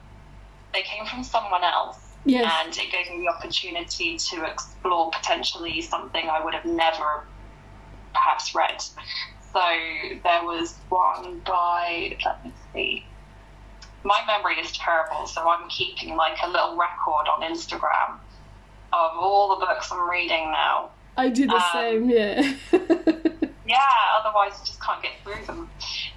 they 0.75 0.83
came 0.83 1.07
from 1.07 1.25
someone 1.25 1.65
else 1.65 2.01
Yes. 2.27 2.53
and 2.67 2.77
it 2.77 2.93
gave 2.93 3.09
me 3.11 3.25
the 3.25 3.33
opportunity 3.33 4.19
to 4.19 4.45
explore 4.45 5.11
potentially 5.13 5.81
something 5.81 6.29
I 6.29 6.45
would 6.45 6.53
have 6.55 6.65
never 6.67 7.25
perhaps 8.13 8.55
read. 8.55 8.81
So 9.53 9.61
there 10.25 10.43
was 10.45 10.75
one 10.89 11.41
by, 11.47 12.19
let 12.25 12.45
me 12.45 12.53
see. 12.73 13.07
My 14.05 14.23
memory 14.27 14.61
is 14.61 14.73
terrible, 14.73 15.27
so 15.27 15.49
I'm 15.49 15.69
keeping 15.69 16.17
like 16.17 16.37
a 16.43 16.49
little 16.49 16.77
record 16.77 17.27
on 17.29 17.43
Instagram 17.43 18.19
of 18.93 19.17
all 19.17 19.59
the 19.59 19.67
books 19.67 19.91
I'm 19.91 20.09
reading 20.09 20.53
now. 20.53 20.91
I 21.17 21.31
do 21.31 21.47
the 21.47 21.55
um, 21.55 21.63
same. 21.73 22.11
Yeah. 22.11 22.55
Yeah, 23.67 23.81
otherwise 24.19 24.53
you 24.61 24.67
just 24.67 24.83
can't 24.83 25.03
get 25.03 25.13
through 25.23 25.45
them. 25.47 25.71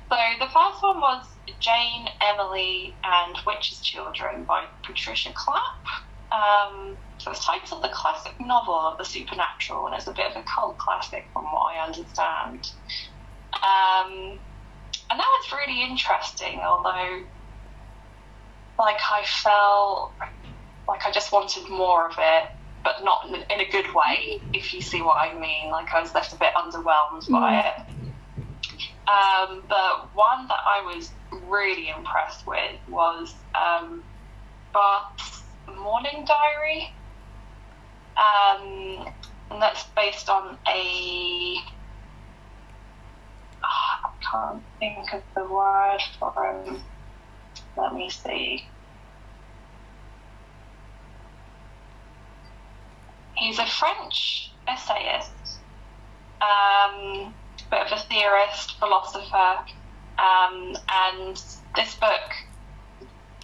So 0.09 0.17
the 0.39 0.47
first 0.47 0.83
one 0.83 0.99
was 0.99 1.25
Jane, 1.59 2.09
Emily, 2.21 2.93
and 3.03 3.37
Witch's 3.45 3.79
Children 3.79 4.43
by 4.43 4.65
Patricia 4.83 5.31
Clapp. 5.33 5.85
Um, 6.31 6.97
so 7.19 7.31
it's 7.31 7.45
titled 7.45 7.83
The 7.83 7.89
Classic 7.89 8.33
Novel 8.39 8.75
of 8.75 8.97
the 8.97 9.05
Supernatural, 9.05 9.87
and 9.87 9.95
it's 9.95 10.07
a 10.07 10.11
bit 10.11 10.29
of 10.29 10.35
a 10.35 10.43
cult 10.43 10.77
classic 10.77 11.25
from 11.31 11.45
what 11.45 11.73
I 11.73 11.85
understand. 11.85 12.71
Um, 13.53 14.39
and 15.09 15.17
that 15.17 15.39
was 15.39 15.51
really 15.53 15.83
interesting, 15.83 16.59
although, 16.59 17.23
like, 18.79 18.97
I 19.11 19.23
felt 19.25 20.13
like 20.87 21.05
I 21.05 21.11
just 21.11 21.31
wanted 21.31 21.69
more 21.69 22.07
of 22.07 22.15
it, 22.17 22.49
but 22.83 23.03
not 23.03 23.27
in 23.27 23.59
a 23.59 23.69
good 23.71 23.87
way, 23.93 24.41
if 24.53 24.73
you 24.73 24.81
see 24.81 25.01
what 25.01 25.17
I 25.19 25.37
mean. 25.39 25.71
Like, 25.71 25.93
I 25.93 26.01
was 26.01 26.13
left 26.13 26.33
a 26.33 26.37
bit 26.37 26.53
underwhelmed 26.55 27.29
by 27.29 27.59
it. 27.59 27.73
Um, 29.07 29.63
but 29.69 30.13
one 30.13 30.47
that 30.47 30.59
I 30.65 30.81
was 30.85 31.11
really 31.47 31.89
impressed 31.89 32.45
with 32.45 32.75
was 32.89 33.33
um, 33.55 34.03
Mourning 35.75 36.25
Diary. 36.25 36.91
Um, 38.17 39.13
and 39.51 39.61
that's 39.61 39.85
based 39.95 40.29
on 40.29 40.57
a. 40.67 41.57
Ah, 43.63 43.99
I 44.05 44.09
can't 44.31 44.63
think 44.79 45.13
of 45.13 45.21
the 45.35 45.45
word 45.45 45.99
for 46.19 46.63
him. 46.65 46.83
Let 47.77 47.93
me 47.93 48.09
see. 48.09 48.63
He's 53.35 53.59
a 53.59 53.67
French 53.67 54.51
essayist, 54.67 55.59
um, 56.41 57.35
bit 57.69 57.85
of 57.85 57.91
a 57.91 58.01
theorist, 58.01 58.79
philosopher, 58.79 59.57
um, 60.17 60.75
and 60.91 61.37
this 61.75 61.95
book 61.95 62.19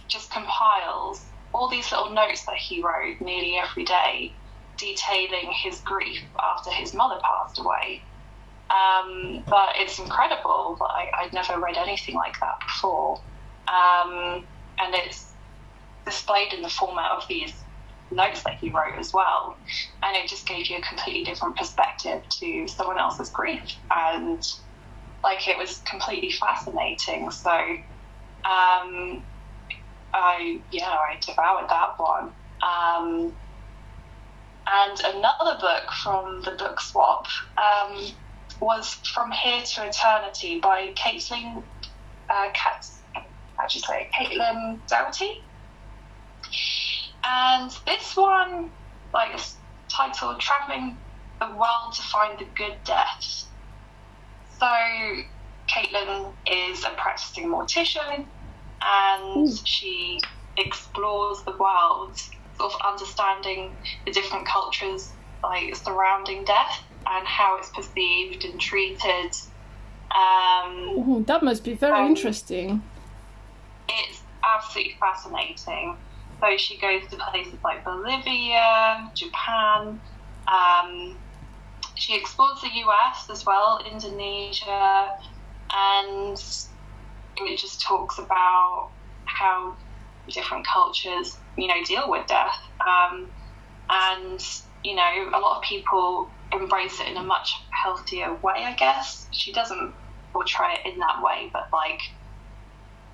just 0.08 0.32
compiles 0.32 1.24
all 1.52 1.68
these 1.68 1.90
little 1.92 2.10
notes 2.10 2.44
that 2.46 2.56
he 2.56 2.82
wrote 2.82 3.20
nearly 3.20 3.56
every 3.56 3.84
day, 3.84 4.32
detailing 4.78 5.52
his 5.62 5.80
grief 5.80 6.20
after 6.42 6.70
his 6.72 6.92
mother 6.92 7.20
passed 7.22 7.60
away. 7.60 8.02
Um, 8.70 9.44
but 9.48 9.70
it's 9.76 9.98
incredible. 10.00 10.76
I, 10.80 11.24
I'd 11.24 11.32
never 11.32 11.60
read 11.60 11.76
anything 11.76 12.16
like 12.16 12.34
that 12.40 12.54
before. 12.66 13.18
Um, 13.74 14.46
and 14.78 14.94
it's 14.94 15.32
displayed 16.04 16.52
in 16.52 16.62
the 16.62 16.68
format 16.68 17.10
of 17.12 17.26
these 17.28 17.52
notes 18.10 18.42
that 18.42 18.54
he 18.54 18.70
wrote 18.70 18.98
as 18.98 19.12
well. 19.12 19.56
And 20.02 20.16
it 20.16 20.28
just 20.28 20.46
gave 20.46 20.68
you 20.68 20.78
a 20.78 20.82
completely 20.82 21.24
different 21.24 21.56
perspective 21.56 22.22
to 22.40 22.68
someone 22.68 22.98
else's 22.98 23.30
grief. 23.30 23.76
And 23.90 24.46
like 25.22 25.48
it 25.48 25.58
was 25.58 25.80
completely 25.88 26.30
fascinating. 26.30 27.30
So, 27.30 27.50
um, 27.50 29.24
I, 30.12 30.60
yeah, 30.70 30.90
I 30.90 31.18
devoured 31.26 31.68
that 31.70 31.94
one. 31.96 32.32
Um, 32.62 33.32
and 34.66 35.00
another 35.16 35.58
book 35.60 35.90
from 36.02 36.42
the 36.42 36.52
book 36.52 36.80
swap 36.80 37.26
um, 37.58 38.06
was 38.60 38.94
From 39.14 39.30
Here 39.32 39.62
to 39.62 39.86
Eternity 39.86 40.60
by 40.60 40.94
Caitlin, 40.94 41.62
uh, 42.30 42.48
Kat, 43.56 43.62
how'd 43.62 43.74
you 43.74 43.80
say. 43.80 44.08
Caitlin 44.18 44.78
Doughty. 44.86 45.42
And 47.24 47.70
this 47.86 48.16
one, 48.16 48.70
like, 49.12 49.34
it's 49.34 49.56
titled 49.88 50.40
Traveling 50.40 50.96
the 51.40 51.46
World 51.46 51.94
to 51.94 52.02
Find 52.02 52.38
the 52.38 52.44
Good 52.54 52.76
Death. 52.84 53.46
So, 54.60 54.66
Caitlin 55.68 56.32
is 56.50 56.84
a 56.84 56.90
practicing 56.96 57.48
mortician 57.48 58.26
and 58.82 59.66
she 59.66 60.20
explores 60.58 61.42
the 61.42 61.52
world, 61.52 62.18
sort 62.58 62.72
of 62.74 62.80
understanding 62.86 63.74
the 64.04 64.12
different 64.12 64.46
cultures 64.46 65.10
like 65.42 65.74
surrounding 65.74 66.44
death 66.44 66.82
and 67.06 67.26
how 67.26 67.56
it's 67.58 67.70
perceived 67.70 68.44
and 68.44 68.60
treated. 68.60 69.34
Um, 70.14 70.90
Ooh, 71.08 71.24
that 71.26 71.42
must 71.42 71.64
be 71.64 71.74
very 71.74 71.98
Um, 71.98 72.08
interesting. 72.08 72.82
Absolutely 74.54 74.94
fascinating. 75.00 75.98
So 76.42 76.56
she 76.58 76.78
goes 76.78 77.02
to 77.10 77.16
places 77.32 77.58
like 77.64 77.84
Bolivia, 77.84 79.10
Japan. 79.16 80.00
Um, 80.46 81.18
she 81.94 82.16
explores 82.16 82.60
the 82.60 82.68
US 82.68 83.30
as 83.30 83.44
well, 83.46 83.80
Indonesia, 83.90 85.08
and 85.72 86.36
it 87.36 87.58
just 87.58 87.82
talks 87.82 88.18
about 88.18 88.90
how 89.24 89.76
different 90.28 90.66
cultures, 90.66 91.38
you 91.56 91.66
know, 91.66 91.82
deal 91.86 92.10
with 92.10 92.26
death. 92.26 92.56
Um, 92.86 93.30
and, 93.90 94.40
you 94.82 94.94
know, 94.96 95.30
a 95.34 95.38
lot 95.38 95.56
of 95.56 95.62
people 95.62 96.34
embrace 96.52 97.00
it 97.00 97.08
in 97.08 97.16
a 97.16 97.22
much 97.22 97.50
healthier 97.82 98.34
way, 98.42 98.64
I 98.64 98.74
guess. 98.74 99.28
She 99.32 99.52
doesn't 99.52 99.94
portray 100.32 100.74
it 100.84 100.92
in 100.92 100.98
that 100.98 101.22
way, 101.22 101.50
but 101.52 101.62
like, 101.72 102.00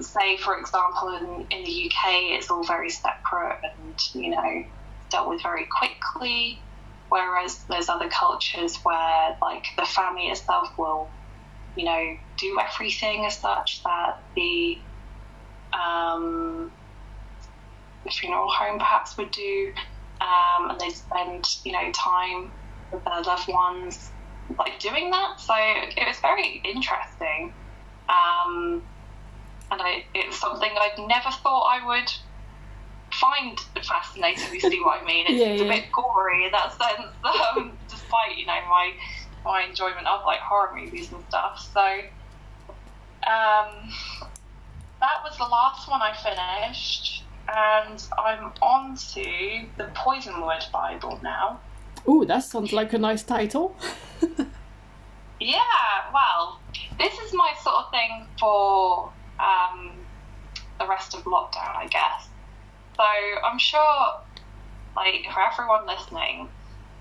say, 0.03 0.37
for 0.37 0.59
example, 0.59 1.17
in, 1.17 1.47
in 1.51 1.65
the 1.65 1.87
UK, 1.87 2.37
it's 2.39 2.51
all 2.51 2.65
very 2.65 2.91
separate 2.91 3.59
and, 3.63 3.95
you 4.15 4.31
know, 4.31 4.65
dealt 5.11 5.29
with 5.29 5.43
very 5.43 5.67
quickly. 5.79 6.61
Whereas 7.09 7.65
there's 7.69 7.89
other 7.89 8.09
cultures 8.09 8.77
where, 8.85 9.37
like, 9.43 9.65
the 9.77 9.85
family 9.85 10.27
itself 10.27 10.69
will, 10.79 11.09
you 11.77 11.85
know, 11.85 12.17
do 12.39 12.59
everything 12.61 13.27
as 13.27 13.39
such 13.39 13.83
that 13.85 14.23
the 14.37 14.79
um, 15.73 16.71
the 18.05 18.11
funeral 18.11 18.49
home 18.49 18.79
perhaps 18.79 19.17
would 19.17 19.31
do, 19.31 19.73
um, 20.21 20.71
and 20.71 20.81
they 20.81 20.91
spend, 20.91 21.45
you 21.65 21.73
know, 21.73 21.91
time 21.93 22.51
with 22.93 23.05
their 23.05 23.23
loved 23.23 23.49
ones, 23.49 24.11
like 24.59 24.79
doing 24.81 25.11
that. 25.11 25.41
So 25.41 25.55
it 25.57 26.07
was 26.07 26.19
very 26.21 26.63
interesting, 26.65 27.53
um, 28.09 28.83
and 29.71 29.81
I, 29.81 30.05
it 30.15 30.27
was 30.27 30.37
something 30.37 30.71
I'd 30.71 30.99
never 31.07 31.31
thought 31.31 31.65
I 31.65 31.87
would 31.87 32.11
find 33.13 33.59
fascinating. 33.83 34.53
You 34.55 34.61
see 34.61 34.81
what 34.81 35.03
I 35.03 35.05
mean? 35.05 35.27
It's, 35.29 35.35
Yeah, 35.35 35.47
it's 35.47 35.63
a 35.63 35.65
bit 35.65 35.91
gory 35.93 36.47
in 36.47 36.53
that 36.53 36.73
sense, 36.73 37.09
um, 37.25 37.73
despite 37.89 38.37
you 38.37 38.47
know 38.47 38.59
my 38.69 38.93
my 39.45 39.63
enjoyment 39.63 40.07
of 40.07 40.25
like 40.25 40.41
horror 40.41 40.75
movies 40.77 41.11
and 41.13 41.23
stuff. 41.29 41.69
So 41.73 41.81
um, 41.81 43.91
that 45.01 45.23
was 45.25 45.37
the 45.39 45.45
last 45.45 45.89
one 45.89 46.03
I 46.03 46.15
finished, 46.15 47.25
and 47.49 48.03
I'm 48.19 48.53
on 48.61 48.97
to 48.97 49.67
the 49.77 49.85
Poisonwood 49.95 50.71
Bible 50.73 51.19
now. 51.23 51.61
Ooh, 52.09 52.25
that 52.25 52.45
sounds 52.45 52.73
like 52.73 52.93
a 52.93 52.99
nice 52.99 53.23
title. 53.23 53.77
Yeah, 55.41 55.57
well, 56.13 56.61
this 56.99 57.19
is 57.19 57.33
my 57.33 57.53
sort 57.63 57.77
of 57.77 57.91
thing 57.91 58.27
for 58.39 59.11
um, 59.41 59.93
the 60.79 60.87
rest 60.87 61.15
of 61.15 61.25
lockdown, 61.25 61.77
I 61.77 61.89
guess. 61.89 62.29
So 62.97 63.05
I'm 63.45 63.59
sure, 63.59 64.21
like, 64.97 65.25
for 65.33 65.41
everyone 65.41 65.87
listening, 65.87 66.49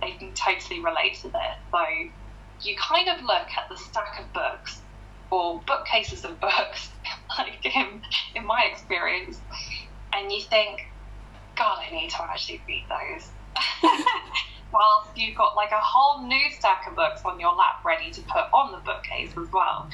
they 0.02 0.12
can 0.12 0.34
totally 0.34 0.80
relate 0.80 1.16
to 1.22 1.30
this. 1.30 1.58
So 1.72 1.80
you 2.62 2.76
kind 2.78 3.10
of 3.10 3.22
look 3.22 3.48
at 3.58 3.70
the 3.70 3.78
stack 3.78 4.20
of 4.20 4.32
books, 4.34 4.82
or 5.32 5.62
bookcases 5.66 6.26
of 6.26 6.40
books, 6.42 6.90
like 7.38 7.66
in, 7.66 8.02
in 8.36 8.46
my 8.46 8.68
experience, 8.72 9.40
and 10.14 10.32
you 10.32 10.42
think, 10.42 10.88
God, 11.56 11.80
I 11.86 11.94
need 11.94 12.10
to 12.12 12.24
actually 12.24 12.62
read 12.68 12.86
those. 12.90 13.30
Whilst 14.72 15.18
you've 15.18 15.36
got 15.36 15.56
like 15.56 15.72
a 15.72 15.82
whole 15.82 16.28
new 16.28 16.52
stack 16.52 16.86
of 16.88 16.96
books 16.96 17.22
on 17.26 17.40
your 17.40 17.56
lap 17.56 17.84
ready 17.84 18.12
to 18.12 18.22
put 18.22 18.44
on 18.54 18.72
the 18.72 18.78
bookcase 18.78 19.32
as 19.32 19.52
well. 19.52 19.90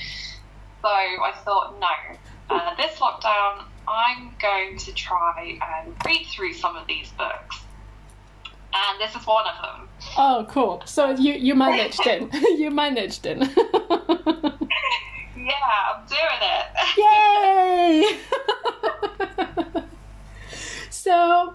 So 0.81 0.89
I 0.89 1.31
thought, 1.43 1.79
no, 1.79 1.87
uh, 2.49 2.75
this 2.75 2.97
lockdown, 2.99 3.63
I'm 3.87 4.31
going 4.41 4.77
to 4.77 4.93
try 4.93 5.57
and 5.79 5.95
read 6.05 6.25
through 6.27 6.53
some 6.53 6.75
of 6.75 6.87
these 6.87 7.11
books. 7.11 7.61
And 8.73 8.99
this 8.99 9.15
is 9.15 9.25
one 9.25 9.45
of 9.47 9.61
them. 9.61 9.89
Oh, 10.17 10.45
cool. 10.49 10.81
So 10.85 11.11
you 11.11 11.33
you 11.33 11.55
managed 11.55 12.03
then. 12.03 12.29
you 12.57 12.71
managed 12.71 13.23
then. 13.23 13.49
Yeah, 15.45 15.53
I'm 15.93 16.05
doing 16.07 16.41
it. 16.41 16.65
Yay! 16.98 18.17
so, 20.89 21.53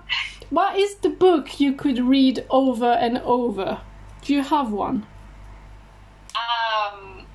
what 0.50 0.78
is 0.78 0.94
the 0.96 1.08
book 1.08 1.58
you 1.58 1.72
could 1.72 1.98
read 1.98 2.46
over 2.50 2.92
and 2.92 3.18
over? 3.18 3.80
Do 4.22 4.32
you 4.32 4.42
have 4.42 4.70
one? 4.70 5.06
Um, 6.36 7.26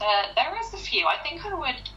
there 0.00 0.56
is 0.60 0.72
a 0.74 0.76
few. 0.76 1.06
I 1.06 1.16
think 1.24 1.44
I 1.44 1.54
would, 1.54 1.90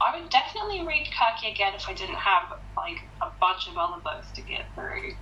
I 0.00 0.18
would 0.18 0.30
definitely 0.30 0.86
read 0.86 1.06
Circe 1.06 1.50
again 1.50 1.74
if 1.74 1.88
I 1.88 1.92
didn't 1.92 2.16
have 2.16 2.58
like 2.76 2.98
a 3.20 3.26
bunch 3.40 3.68
of 3.68 3.76
other 3.76 4.00
books 4.02 4.30
to 4.32 4.42
get 4.42 4.66
through. 4.74 5.14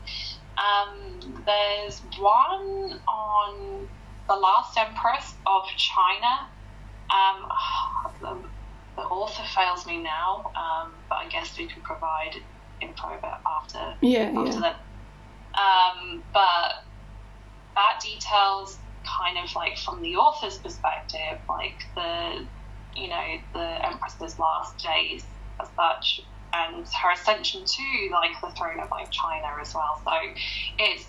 Um, 0.57 1.43
there's 1.45 2.01
one 2.19 3.01
on 3.09 3.89
the 4.29 4.35
Last 4.35 4.77
Empress 4.79 5.35
of 5.47 5.63
China. 5.77 6.49
Um, 7.11 7.49
the, 8.21 8.49
the 8.97 9.03
author 9.03 9.43
fails 9.55 9.87
me 9.87 10.03
now, 10.03 10.51
um, 10.55 10.93
but 11.09 11.17
I 11.17 11.29
guess 11.29 11.57
we 11.59 11.67
can 11.67 11.83
provide 11.83 12.37
info 12.81 13.09
about 13.19 13.41
after 13.45 13.95
Yeah, 14.01 14.31
after 14.37 14.61
yeah. 14.61 14.61
that. 14.61 14.81
Um, 15.59 16.23
but 16.33 16.85
that 17.75 18.01
details 18.03 18.79
kind 19.05 19.39
of 19.39 19.55
like 19.57 19.79
from 19.79 20.03
the 20.03 20.17
author's 20.17 20.59
perspective, 20.59 21.41
like 21.49 21.83
the 21.95 22.45
you 22.99 23.09
know 23.09 23.39
the 23.53 23.87
Empress's 23.87 24.39
last 24.39 24.79
days 24.79 25.25
as 25.61 25.69
such, 25.77 26.23
and 26.53 26.87
her 26.87 27.13
ascension 27.13 27.65
to 27.65 28.09
like 28.13 28.41
the 28.41 28.51
throne 28.51 28.81
of 28.81 28.91
like 28.91 29.11
China 29.11 29.49
as 29.61 29.75
well. 29.75 30.01
So 30.05 30.13
it's 30.79 31.07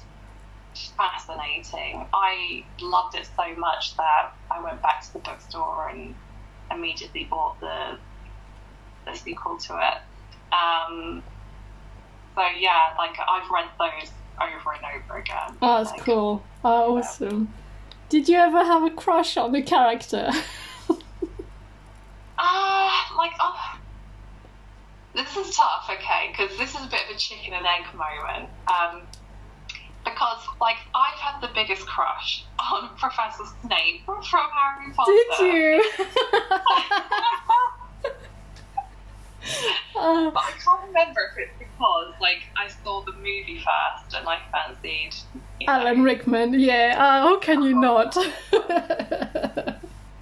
fascinating. 0.98 2.06
I 2.14 2.64
loved 2.82 3.16
it 3.16 3.28
so 3.36 3.56
much 3.56 3.98
that 3.98 4.34
I 4.52 4.62
went 4.62 4.82
back 4.82 5.02
to 5.06 5.14
the 5.14 5.20
bookstore 5.20 5.90
and 5.90 6.16
immediately 6.72 7.26
bought 7.26 7.60
the 7.60 7.98
the 9.06 9.16
sequel 9.16 9.58
to 9.58 9.76
it. 9.76 10.54
Um, 10.54 11.24
so 12.36 12.44
yeah, 12.58 12.94
like 12.98 13.16
I've 13.20 13.50
read 13.50 13.66
those 13.80 14.12
over 14.42 14.74
and 14.74 15.04
over 15.04 15.20
again. 15.20 15.58
Oh, 15.62 15.84
that's 15.84 15.92
Like, 15.92 16.06
cool. 16.06 16.44
Oh, 16.64 16.98
awesome. 16.98 17.54
Did 18.10 18.28
you 18.28 18.38
ever 18.38 18.64
have 18.64 18.84
a 18.84 18.90
crush 18.90 19.38
on 19.38 19.52
the 19.52 19.62
character? 19.62 20.32
Ah, 22.42 23.14
like 23.18 23.34
oh, 23.40 23.78
this 25.16 25.36
is 25.36 25.56
tough. 25.56 25.90
Okay, 25.90 26.32
because 26.32 26.58
this 26.58 26.70
is 26.74 26.86
a 26.86 26.90
bit 26.90 27.02
of 27.10 27.16
a 27.16 27.20
chicken 27.20 27.54
and 27.54 27.66
egg 27.66 27.86
moment. 27.94 28.50
Um, 28.68 29.02
because 30.06 30.40
like 30.62 30.78
I've 30.96 31.20
had 31.20 31.42
the 31.42 31.50
biggest 31.54 31.86
crush 31.86 32.46
on 32.58 32.90
Professor 32.98 33.44
Snape 33.62 34.06
from 34.06 34.22
Harry 34.54 34.94
Potter. 34.96 35.12
Did 35.40 35.54
you? 35.54 35.84
Uh, 39.98 40.30
But 40.32 40.44
I 40.44 40.52
can't 40.64 40.88
remember 40.88 41.22
if 41.32 41.38
it's 41.50 41.58
because 41.60 42.14
like 42.22 42.44
I 42.56 42.68
saw 42.84 43.04
the 43.04 43.14
movie 43.14 43.58
first 43.58 44.16
and 44.16 44.28
I 44.28 44.38
fancied 44.52 45.16
you 45.60 45.68
know, 45.68 45.74
Alan 45.74 46.04
Rickman, 46.04 46.54
yeah. 46.60 46.96
Uh, 46.98 47.22
how 47.24 47.40
can 47.40 47.64
you 47.64 47.74
not? 47.82 48.16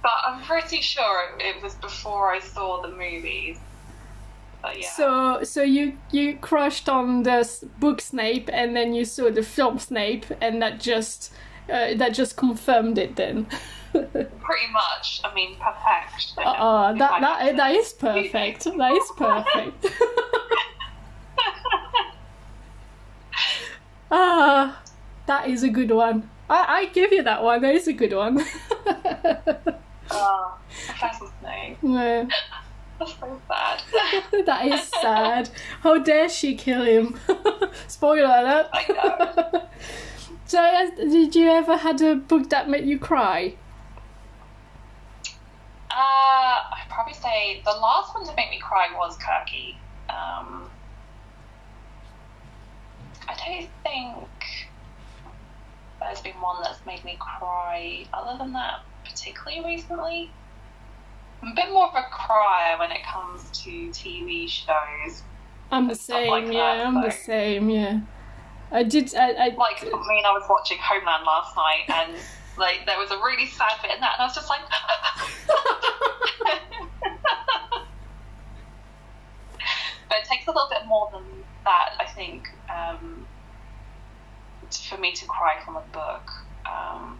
But 0.02 0.12
I'm 0.26 0.42
pretty 0.42 0.80
sure 0.80 1.24
it, 1.24 1.56
it 1.56 1.62
was 1.62 1.74
before 1.74 2.32
I 2.32 2.40
saw 2.40 2.82
the 2.82 2.88
movies. 2.88 3.58
But 4.62 4.80
yeah. 4.80 4.88
so, 4.90 5.42
so 5.44 5.62
you 5.62 5.98
you 6.10 6.36
crushed 6.36 6.88
on 6.88 7.22
the 7.22 7.48
book 7.78 8.00
Snape, 8.00 8.50
and 8.52 8.74
then 8.76 8.92
you 8.94 9.04
saw 9.04 9.30
the 9.30 9.42
film 9.42 9.78
Snape, 9.78 10.26
and 10.40 10.60
that 10.62 10.80
just 10.80 11.32
uh, 11.70 11.94
that 11.94 12.14
just 12.14 12.36
confirmed 12.36 12.98
it. 12.98 13.16
Then, 13.16 13.46
pretty 13.92 14.72
much. 14.72 15.20
I 15.24 15.32
mean, 15.34 15.56
perfection. 15.56 16.42
uh, 16.44 16.92
that 16.94 17.20
that 17.20 17.56
that 17.56 17.72
is 17.72 17.92
perfect. 17.92 18.64
That 18.64 18.92
is 18.92 19.12
perfect. 19.16 19.86
Ah, 24.10 24.80
that 25.26 25.48
is 25.48 25.62
a 25.62 25.68
good 25.68 25.90
one. 25.90 26.30
I 26.48 26.64
I 26.68 26.84
give 26.86 27.12
you 27.12 27.22
that 27.22 27.42
one. 27.42 27.60
That 27.60 27.74
is 27.74 27.88
a 27.88 27.92
good 27.92 28.12
one. 28.12 28.42
Oh. 30.10 30.58
Yeah. 31.82 32.28
That's 32.98 33.14
so 33.18 33.40
sad. 33.48 33.82
that 34.46 34.66
is 34.66 34.82
sad. 35.00 35.50
How 35.80 35.98
dare 35.98 36.28
she 36.28 36.56
kill 36.56 36.84
him? 36.84 37.18
Spoiler 37.86 38.24
alert. 38.24 38.68
I 38.72 38.86
know. 38.88 39.68
so, 40.46 40.60
uh, 40.60 40.90
did 40.96 41.34
you 41.34 41.48
ever 41.48 41.76
had 41.76 42.00
a 42.02 42.16
book 42.16 42.50
that 42.50 42.68
made 42.68 42.86
you 42.86 42.98
cry? 42.98 43.54
Uh, 45.90 45.94
I'd 45.94 46.86
probably 46.90 47.14
say 47.14 47.62
the 47.64 47.72
last 47.72 48.14
one 48.14 48.26
to 48.26 48.34
make 48.34 48.50
me 48.50 48.58
cry 48.58 48.88
was 48.96 49.16
Circe. 49.16 49.74
Um, 50.10 50.70
I 53.28 53.34
don't 53.36 53.68
think 53.82 54.28
there's 56.00 56.20
been 56.20 56.40
one 56.40 56.62
that's 56.62 56.84
made 56.86 57.04
me 57.04 57.16
cry 57.18 58.06
other 58.12 58.38
than 58.38 58.52
that 58.52 58.80
particularly 59.08 59.64
recently. 59.64 60.30
I'm 61.42 61.52
a 61.52 61.54
bit 61.54 61.72
more 61.72 61.86
of 61.86 61.94
a 61.94 62.04
crier 62.10 62.78
when 62.78 62.90
it 62.90 63.02
comes 63.04 63.48
to 63.62 63.70
TV 63.90 64.48
shows. 64.48 65.22
I'm 65.70 65.86
the 65.88 65.94
same, 65.94 66.30
like 66.30 66.46
yeah. 66.46 66.76
That, 66.76 66.86
I'm 66.86 66.94
so. 66.94 67.02
the 67.02 67.10
same, 67.10 67.70
yeah. 67.70 68.00
I 68.70 68.82
did. 68.82 69.14
I, 69.14 69.30
I 69.30 69.48
like 69.54 69.82
I 69.82 69.84
mean, 69.84 70.24
I 70.26 70.32
was 70.32 70.44
watching 70.48 70.78
Homeland 70.80 71.24
last 71.24 71.56
night, 71.56 71.84
and 71.88 72.14
like 72.58 72.86
there 72.86 72.98
was 72.98 73.10
a 73.10 73.18
really 73.18 73.46
sad 73.46 73.72
bit 73.82 73.92
in 73.92 74.00
that, 74.00 74.14
and 74.18 74.22
I 74.22 74.26
was 74.26 74.34
just 74.34 74.48
like, 74.48 74.60
but 80.08 80.18
it 80.18 80.24
takes 80.24 80.46
a 80.46 80.50
little 80.50 80.68
bit 80.68 80.86
more 80.86 81.08
than 81.12 81.22
that, 81.64 81.94
I 82.00 82.06
think, 82.06 82.48
um, 82.68 83.26
for 84.88 84.98
me 84.98 85.12
to 85.12 85.26
cry 85.26 85.56
from 85.64 85.76
a 85.76 85.84
book. 85.92 86.30
Um, 86.66 87.18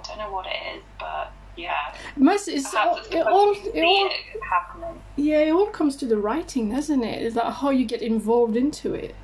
I 0.00 0.08
don't 0.08 0.18
know 0.18 0.32
what 0.32 0.46
it 0.46 0.76
is, 0.76 0.82
but 0.98 1.32
yeah. 1.56 1.94
Most 2.16 2.48
it's 2.48 2.74
all, 2.74 2.96
it 3.10 3.26
all, 3.26 3.54
it 3.74 3.82
all 3.82 4.10
happening. 4.48 5.00
yeah 5.16 5.40
it 5.40 5.50
all 5.50 5.66
comes 5.66 5.96
to 5.96 6.06
the 6.06 6.16
writing, 6.16 6.70
doesn't 6.70 7.04
it? 7.04 7.22
Is 7.22 7.34
that 7.34 7.50
how 7.50 7.70
you 7.70 7.84
get 7.84 8.02
involved 8.02 8.56
into 8.56 8.94
it? 8.94 9.14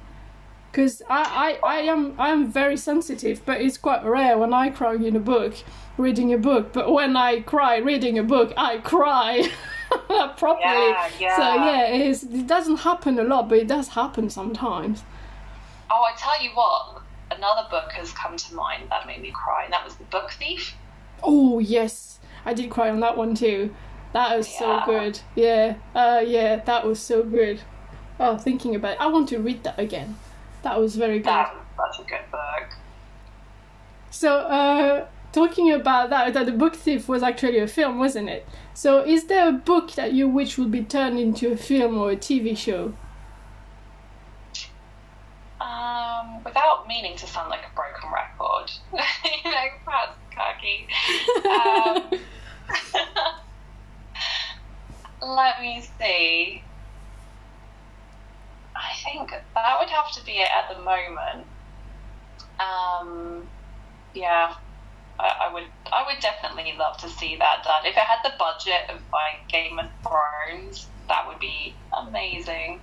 Because 0.71 1.03
I, 1.09 1.59
I, 1.62 1.77
I 1.77 1.79
am 1.83 2.15
I 2.19 2.29
am 2.29 2.53
very 2.53 2.77
sensitive, 2.77 3.41
but 3.47 3.62
it's 3.62 3.79
quite 3.79 4.05
rare 4.05 4.37
when 4.37 4.53
I 4.53 4.69
cry 4.69 4.95
in 4.95 5.17
a 5.17 5.21
book, 5.21 5.55
reading 5.97 6.35
a 6.35 6.39
book. 6.39 6.73
But 6.75 6.93
when 6.93 7.17
I 7.17 7.41
cry 7.41 7.79
reading 7.79 8.19
a 8.19 8.23
book, 8.23 8.53
I 8.59 8.79
cry 8.79 9.51
properly. 10.37 10.62
Yeah, 10.62 11.11
yeah. 11.19 11.37
So 11.37 11.55
yeah, 11.65 11.87
it, 11.87 12.01
is, 12.03 12.25
it 12.25 12.47
doesn't 12.47 12.79
happen 12.79 13.19
a 13.19 13.25
lot, 13.25 13.49
but 13.49 13.59
it 13.59 13.69
does 13.69 13.89
happen 13.89 14.29
sometimes. 14.29 15.03
Oh, 15.91 16.03
I 16.03 16.15
tell 16.19 16.43
you 16.43 16.51
what, 16.51 17.01
another 17.37 17.68
book 17.70 17.92
has 17.92 18.12
come 18.12 18.37
to 18.37 18.55
mind 18.55 18.85
that 18.90 19.07
made 19.07 19.20
me 19.22 19.31
cry, 19.31 19.64
and 19.64 19.72
that 19.72 19.85
was 19.85 19.96
The 19.96 20.05
Book 20.05 20.31
Thief. 20.33 20.75
Oh 21.22 21.59
yes, 21.59 22.18
I 22.44 22.55
did 22.55 22.70
cry 22.70 22.90
on 22.90 23.01
that 23.01 23.16
one 23.16 23.35
too. 23.35 23.75
That 24.12 24.37
was 24.37 24.49
so 24.49 24.83
good. 24.87 25.20
Yeah, 25.35 25.77
uh, 25.94 26.22
yeah, 26.27 26.57
that 26.57 26.87
was 26.87 27.01
so 27.01 27.22
good. 27.22 27.61
Oh, 28.18 28.38
thinking 28.38 28.75
about 28.75 28.92
it, 28.92 29.01
I 29.01 29.09
want 29.09 29.29
to 29.31 29.38
read 29.38 29.62
that 29.64 29.79
again. 29.79 30.16
That 30.62 30.81
was 30.81 30.96
very 30.96 31.18
good. 31.18 31.27
That 31.27 31.55
such 31.77 32.07
a 32.07 32.09
good 32.09 32.31
book. 32.31 32.77
So, 34.11 34.38
uh, 34.38 35.07
talking 35.33 35.70
about 35.72 36.09
that, 36.11 36.33
that 36.33 36.46
the 36.46 36.53
book 36.53 36.75
thief 36.75 37.09
was 37.09 37.22
actually 37.22 37.59
a 37.59 37.66
film, 37.66 37.99
wasn't 37.99 38.31
it? 38.31 38.49
So, 38.72 39.05
is 39.05 39.25
there 39.25 39.49
a 39.49 39.53
book 39.53 39.92
that 39.92 40.12
you 40.14 40.29
wish 40.29 40.57
would 40.57 40.70
be 40.70 40.83
turned 40.83 41.18
into 41.18 41.53
a 41.53 41.57
film 41.57 41.99
or 41.99 42.12
a 42.12 42.16
TV 42.16 42.57
show? 42.57 42.94
Um, 45.66 46.44
without 46.44 46.87
meaning 46.87 47.16
to 47.16 47.26
sound 47.26 47.50
like 47.50 47.64
a 47.66 47.74
broken 47.74 48.12
record, 48.12 48.70
you 48.92 49.50
know, 49.50 49.66
perhaps 49.85 50.16
Circe. 50.37 51.44
Um, 51.44 52.11
let 55.22 55.61
me 55.61 55.83
see. 55.98 56.62
I 58.74 58.94
think 59.05 59.31
that 59.31 59.76
would 59.81 59.88
have 59.88 60.12
to 60.12 60.24
be 60.24 60.33
it 60.33 60.48
at 60.50 60.76
the 60.76 60.83
moment. 60.83 61.46
Um, 62.61 63.48
yeah, 64.14 64.55
I, 65.18 65.48
I 65.48 65.52
would. 65.52 65.64
I 65.92 66.05
would 66.07 66.20
definitely 66.20 66.74
love 66.79 66.98
to 66.98 67.09
see 67.09 67.37
that 67.37 67.64
done. 67.64 67.87
If 67.87 67.96
it 67.96 68.02
had 68.02 68.18
the 68.22 68.35
budget 68.38 68.90
of 68.90 69.00
like 69.12 69.48
Game 69.48 69.79
of 69.79 69.87
Thrones, 70.02 70.88
that 71.09 71.26
would 71.26 71.38
be 71.38 71.74
amazing. 71.92 72.81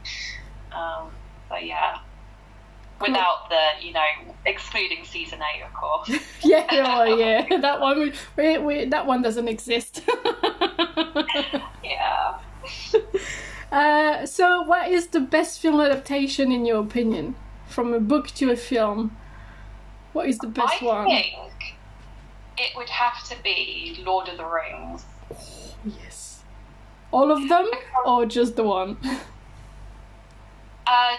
Um, 0.71 1.11
but 1.49 1.65
yeah, 1.65 1.99
without 3.01 3.49
the 3.49 3.85
you 3.85 3.93
know 3.93 4.05
excluding 4.45 5.05
season 5.05 5.39
eight, 5.55 5.63
of 5.63 5.73
course. 5.73 6.09
yeah, 6.43 6.67
oh, 6.71 7.03
yeah, 7.15 7.57
that 7.59 7.79
one. 7.79 7.99
We, 7.99 8.13
we, 8.37 8.57
we, 8.57 8.85
that 8.85 9.05
one 9.05 9.21
doesn't 9.21 9.47
exist. 9.47 10.01
yeah. 11.83 12.39
uh, 13.71 14.25
so, 14.25 14.61
what 14.63 14.89
is 14.89 15.07
the 15.07 15.19
best 15.19 15.59
film 15.59 15.79
adaptation 15.79 16.51
in 16.51 16.65
your 16.65 16.81
opinion, 16.81 17.35
from 17.67 17.93
a 17.93 17.99
book 17.99 18.27
to 18.31 18.51
a 18.51 18.55
film? 18.55 19.15
What 20.13 20.27
is 20.27 20.37
the 20.37 20.47
best 20.47 20.81
I 20.81 20.85
one? 20.85 21.07
I 21.07 21.21
think 21.21 21.75
it 22.57 22.75
would 22.75 22.89
have 22.89 23.23
to 23.29 23.35
be 23.43 24.01
Lord 24.05 24.27
of 24.29 24.37
the 24.37 24.45
Rings. 24.45 25.05
Yes. 25.85 26.43
All 27.11 27.31
of 27.31 27.47
them, 27.47 27.69
or 28.05 28.25
just 28.25 28.55
the 28.55 28.63
one? 28.63 28.97
Uh, 30.85 31.17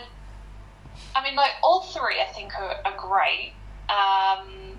I 1.15 1.23
mean, 1.23 1.37
like 1.37 1.53
all 1.63 1.83
three, 1.83 2.21
I 2.21 2.33
think 2.33 2.59
are, 2.59 2.77
are 2.85 2.97
great. 2.97 3.53
Um, 3.89 4.79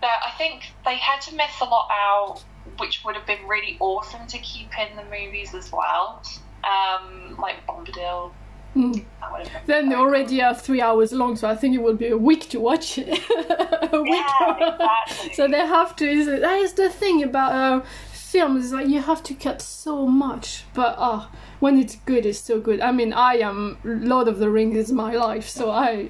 but 0.00 0.10
I 0.10 0.32
think 0.36 0.72
they 0.84 0.96
had 0.96 1.20
to 1.22 1.34
miss 1.34 1.60
a 1.60 1.64
lot 1.64 1.88
out, 1.90 2.42
which 2.78 3.04
would 3.04 3.14
have 3.14 3.26
been 3.26 3.46
really 3.46 3.76
awesome 3.80 4.26
to 4.26 4.38
keep 4.38 4.70
in 4.78 4.96
the 4.96 5.04
movies 5.04 5.54
as 5.54 5.70
well. 5.70 6.22
Um, 6.64 7.36
like 7.38 7.66
Bombadil. 7.66 8.32
That 8.74 9.32
would 9.32 9.46
have 9.46 9.66
been 9.66 9.66
Then 9.66 9.88
they 9.90 9.94
already 9.94 10.42
are 10.42 10.54
three 10.54 10.80
hours 10.80 11.12
long, 11.12 11.36
so 11.36 11.48
I 11.48 11.54
think 11.54 11.74
it 11.74 11.82
will 11.82 11.94
be 11.94 12.08
a 12.08 12.16
week 12.16 12.48
to 12.50 12.60
watch 12.60 12.98
it. 12.98 13.08
a 13.92 14.02
week. 14.02 14.12
Yeah, 14.12 14.72
exactly. 14.72 15.34
so 15.34 15.46
they 15.46 15.58
have 15.58 15.94
to. 15.96 16.40
That 16.40 16.58
is 16.58 16.72
the 16.72 16.88
thing 16.88 17.22
about 17.22 17.52
uh, 17.52 17.84
films. 18.32 18.66
Is 18.66 18.72
like 18.72 18.88
you 18.88 19.00
have 19.02 19.22
to 19.24 19.34
cut 19.34 19.60
so 19.60 20.06
much, 20.06 20.64
but 20.74 20.94
uh, 20.98 21.26
when 21.60 21.78
it's 21.78 21.96
good, 22.06 22.24
it's 22.26 22.38
so 22.40 22.58
good. 22.60 22.80
I 22.80 22.90
mean, 22.90 23.12
I 23.12 23.34
am 23.34 23.78
Lord 23.84 24.26
of 24.26 24.38
the 24.38 24.50
Rings 24.50 24.76
is 24.76 24.92
my 24.92 25.14
life, 25.14 25.48
so 25.48 25.70
I. 25.70 26.08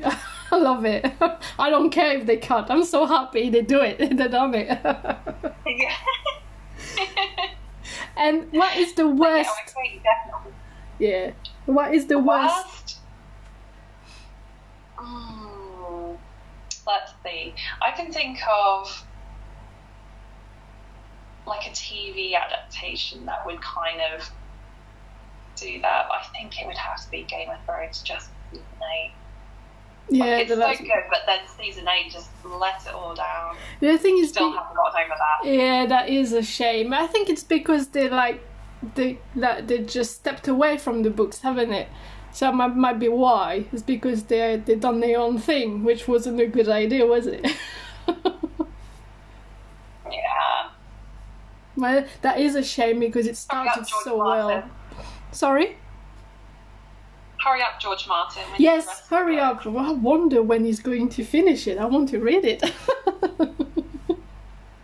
I 0.53 0.57
love 0.71 0.85
it. 0.85 1.11
I 1.59 1.71
don't 1.71 1.89
care 1.89 2.19
if 2.19 2.27
they 2.27 2.37
cut. 2.37 2.71
I'm 2.71 2.85
so 2.85 3.07
happy 3.07 3.49
they 3.49 3.63
do 3.63 3.81
it. 3.81 3.99
They 4.19 4.29
done 4.29 4.55
it. 4.55 4.69
Yeah. 5.67 5.97
and 8.19 8.53
what 8.53 8.77
is 8.77 8.93
the 8.93 9.09
worst? 9.09 9.51
I 9.51 9.71
agree, 9.71 10.03
definitely. 10.05 10.53
Yeah. 10.99 11.33
What 11.65 11.95
is 11.95 12.07
the 12.07 12.19
worst? 12.19 12.67
Worst? 12.67 12.99
Mm, 14.99 16.19
let's 16.87 17.13
see. 17.25 17.55
I 17.81 17.91
can 17.93 18.13
think 18.13 18.39
of 18.47 19.07
like 21.47 21.67
a 21.67 21.71
TV 21.71 22.35
adaptation 22.35 23.27
that 23.27 23.45
would 23.47 23.61
kind 23.61 24.01
of 24.15 24.31
do 25.57 25.81
that. 25.83 26.07
I 26.11 26.25
think 26.33 26.61
it 26.61 26.67
would 26.67 26.77
have 26.77 27.03
to 27.05 27.11
be 27.11 27.23
Game 27.25 27.51
of 27.51 27.57
Thrones 27.67 28.03
just 28.03 28.31
season 28.51 28.65
eight. 28.97 29.13
Yeah, 30.09 30.25
like, 30.25 30.41
it's 30.43 30.51
so 30.53 30.57
last- 30.59 30.81
good, 30.81 31.05
but 31.11 31.21
then 31.27 31.41
season 31.59 31.87
eight 31.89 32.13
just 32.13 32.29
let 32.45 32.85
it 32.87 32.93
all 32.93 33.15
down. 33.15 33.57
The 33.81 33.97
thing 33.99 34.19
is, 34.19 34.31
Still 34.31 34.51
be- 34.51 34.57
haven't 34.57 34.75
gotten 34.77 35.01
over 35.05 35.15
that. 35.17 35.49
yeah, 35.49 35.87
that 35.87 36.09
is 36.09 36.33
a 36.33 36.43
shame. 36.43 36.93
I 36.93 37.07
think 37.07 37.29
it's 37.29 37.45
because 37.45 37.89
they 37.89 38.09
like 38.09 38.43
they 38.95 39.19
that 39.37 39.69
they 39.69 39.79
just 39.79 40.15
stepped 40.17 40.49
away 40.49 40.77
from 40.79 41.03
the 41.03 41.11
books, 41.11 41.41
haven't 41.41 41.73
it? 41.73 41.89
So 42.33 42.47
that 42.47 42.55
might, 42.55 42.75
might 42.75 42.99
be 42.99 43.09
why. 43.09 43.67
It's 43.73 43.83
because 43.83 44.25
they 44.25 44.57
they 44.65 44.75
done 44.75 45.01
their 45.01 45.19
own 45.21 45.39
thing, 45.39 45.85
which 45.85 46.09
wasn't 46.09 46.41
a 46.41 46.47
good 46.47 46.69
idea, 46.69 47.05
was 47.07 47.27
it? 47.27 47.47
Yeah. 50.11 50.69
Well, 51.77 52.05
that 52.23 52.39
is 52.41 52.55
a 52.55 52.63
shame 52.63 53.01
because 53.01 53.27
it 53.27 53.39
Hurry 53.51 53.69
up, 53.69 53.73
started 53.87 53.89
so 54.05 54.17
Martin. 54.19 54.47
well. 54.47 54.71
Sorry. 55.33 55.77
Hurry 57.45 57.63
up, 57.63 57.81
George 57.81 58.07
Martin. 58.07 58.43
we 58.47 58.51
need 58.53 58.59
the 58.59 58.63
Yes, 58.63 58.87
rest 58.87 59.03
of 59.05 59.09
the 59.11 59.17
hurry 59.17 59.39
up! 59.41 59.67
I 59.67 59.93
wonder 59.93 60.43
when 60.43 60.65
he's 60.65 60.79
going 60.81 61.09
to 61.11 61.25
finish 61.25 61.67
it. 61.67 61.77
I 61.79 61.87
want 61.87 62.09
to 62.11 62.19
read 62.21 62.45
it. 62.45 62.63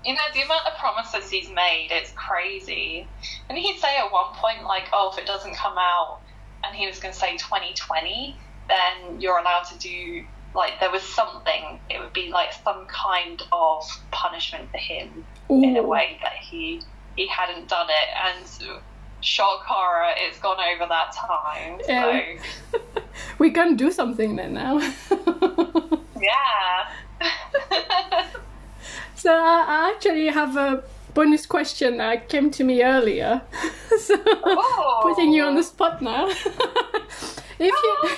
You 0.04 0.14
know, 0.14 0.20
the 0.32 0.40
amount 0.40 0.66
of 0.66 0.78
promises 0.78 1.28
he's 1.30 1.50
made, 1.50 1.88
it's 1.90 2.12
crazy. 2.12 3.06
And 3.50 3.58
he'd 3.58 3.78
say 3.78 3.98
at 3.98 4.10
one 4.10 4.32
point, 4.36 4.64
like, 4.64 4.84
oh, 4.94 5.10
if 5.12 5.18
it 5.22 5.26
doesn't 5.26 5.54
come 5.54 5.76
out, 5.76 6.20
and 6.64 6.74
he 6.74 6.86
was 6.86 6.98
going 6.98 7.12
to 7.12 7.18
say 7.18 7.32
2020, 7.36 8.34
then 8.68 9.20
you're 9.20 9.36
allowed 9.38 9.64
to 9.64 9.78
do, 9.78 10.24
like, 10.54 10.80
there 10.80 10.90
was 10.90 11.02
something, 11.02 11.80
it 11.90 12.00
would 12.00 12.12
be 12.12 12.28
like 12.30 12.52
some 12.64 12.86
kind 12.86 13.42
of 13.52 13.84
punishment 14.10 14.70
for 14.70 14.78
him 14.78 15.24
in 15.48 15.76
a 15.76 15.82
way 15.82 16.18
that 16.22 16.34
he 16.34 16.82
he 17.16 17.26
hadn't 17.26 17.68
done 17.68 17.88
it. 17.88 18.08
And 18.26 18.46
shock 19.20 19.64
horror, 19.64 20.12
it's 20.16 20.38
gone 20.38 20.58
over 20.72 20.86
that 20.88 21.12
time. 21.12 21.80
So, 21.84 21.92
Yeah. 21.92 22.38
we 23.38 23.50
can 23.50 23.76
do 23.76 23.90
something 23.90 24.36
then 24.36 24.54
now. 24.54 24.78
yeah. 26.20 26.90
So 29.16 29.32
I 29.32 29.64
I 29.66 29.90
actually 29.94 30.28
have 30.28 30.56
a 30.56 30.84
bonus 31.12 31.44
question 31.44 31.96
that 31.96 32.28
came 32.28 32.50
to 32.52 32.62
me 32.62 32.84
earlier. 32.84 33.42
so 33.98 34.14
Oh. 34.24 35.00
putting 35.02 35.32
you 35.32 35.42
on 35.42 35.56
the 35.56 35.62
spot 35.64 36.00
now. 36.00 36.28
if 36.28 37.58
you 37.58 37.72
oh. 37.74 38.16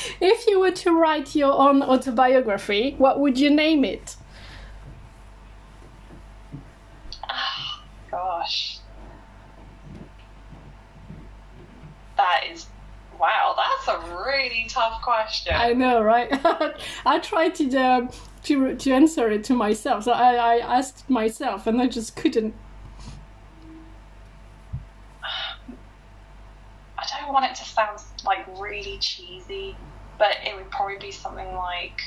if 0.20 0.46
you 0.46 0.60
were 0.60 0.70
to 0.70 0.92
write 0.92 1.34
your 1.34 1.52
own 1.52 1.82
autobiography, 1.82 2.94
what 2.98 3.20
would 3.20 3.38
you 3.38 3.50
name 3.50 3.84
it? 3.84 4.16
Gosh. 8.12 8.78
That 12.16 12.44
is. 12.52 12.66
Wow, 13.18 13.54
that's 13.56 13.88
a 13.88 14.16
really 14.24 14.66
tough 14.68 15.00
question. 15.00 15.54
I 15.56 15.72
know, 15.72 16.02
right? 16.02 16.28
I 17.06 17.18
tried 17.20 17.54
to 17.56 17.76
um, 17.76 18.10
to 18.44 18.74
to 18.76 18.92
answer 18.92 19.30
it 19.30 19.44
to 19.44 19.54
myself. 19.54 20.04
So 20.04 20.12
I, 20.12 20.34
I 20.34 20.58
asked 20.58 21.08
myself, 21.08 21.66
and 21.66 21.80
I 21.80 21.86
just 21.86 22.16
couldn't. 22.16 22.54
I 27.14 27.20
don't 27.20 27.32
want 27.32 27.46
it 27.46 27.54
to 27.56 27.64
sound 27.64 27.98
like 28.24 28.46
really 28.60 28.98
cheesy, 28.98 29.76
but 30.18 30.36
it 30.44 30.54
would 30.54 30.70
probably 30.70 30.98
be 30.98 31.10
something 31.10 31.54
like 31.54 32.00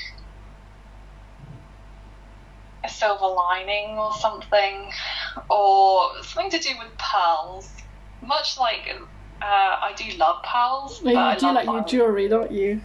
a 2.84 2.88
silver 2.88 3.26
lining 3.26 3.98
or 3.98 4.12
something, 4.12 4.90
or 5.50 6.10
something 6.22 6.50
to 6.50 6.58
do 6.58 6.74
with 6.78 6.96
pearls. 6.98 7.70
Much 8.22 8.58
like 8.58 8.88
uh, 9.42 9.44
I 9.44 9.92
do 9.96 10.16
love 10.16 10.42
pearls, 10.42 11.00
but 11.02 11.10
You 11.10 11.40
do 11.40 11.52
like 11.52 11.66
your 11.66 11.84
jewelry, 11.84 12.28
don't 12.28 12.50
you? 12.50 12.80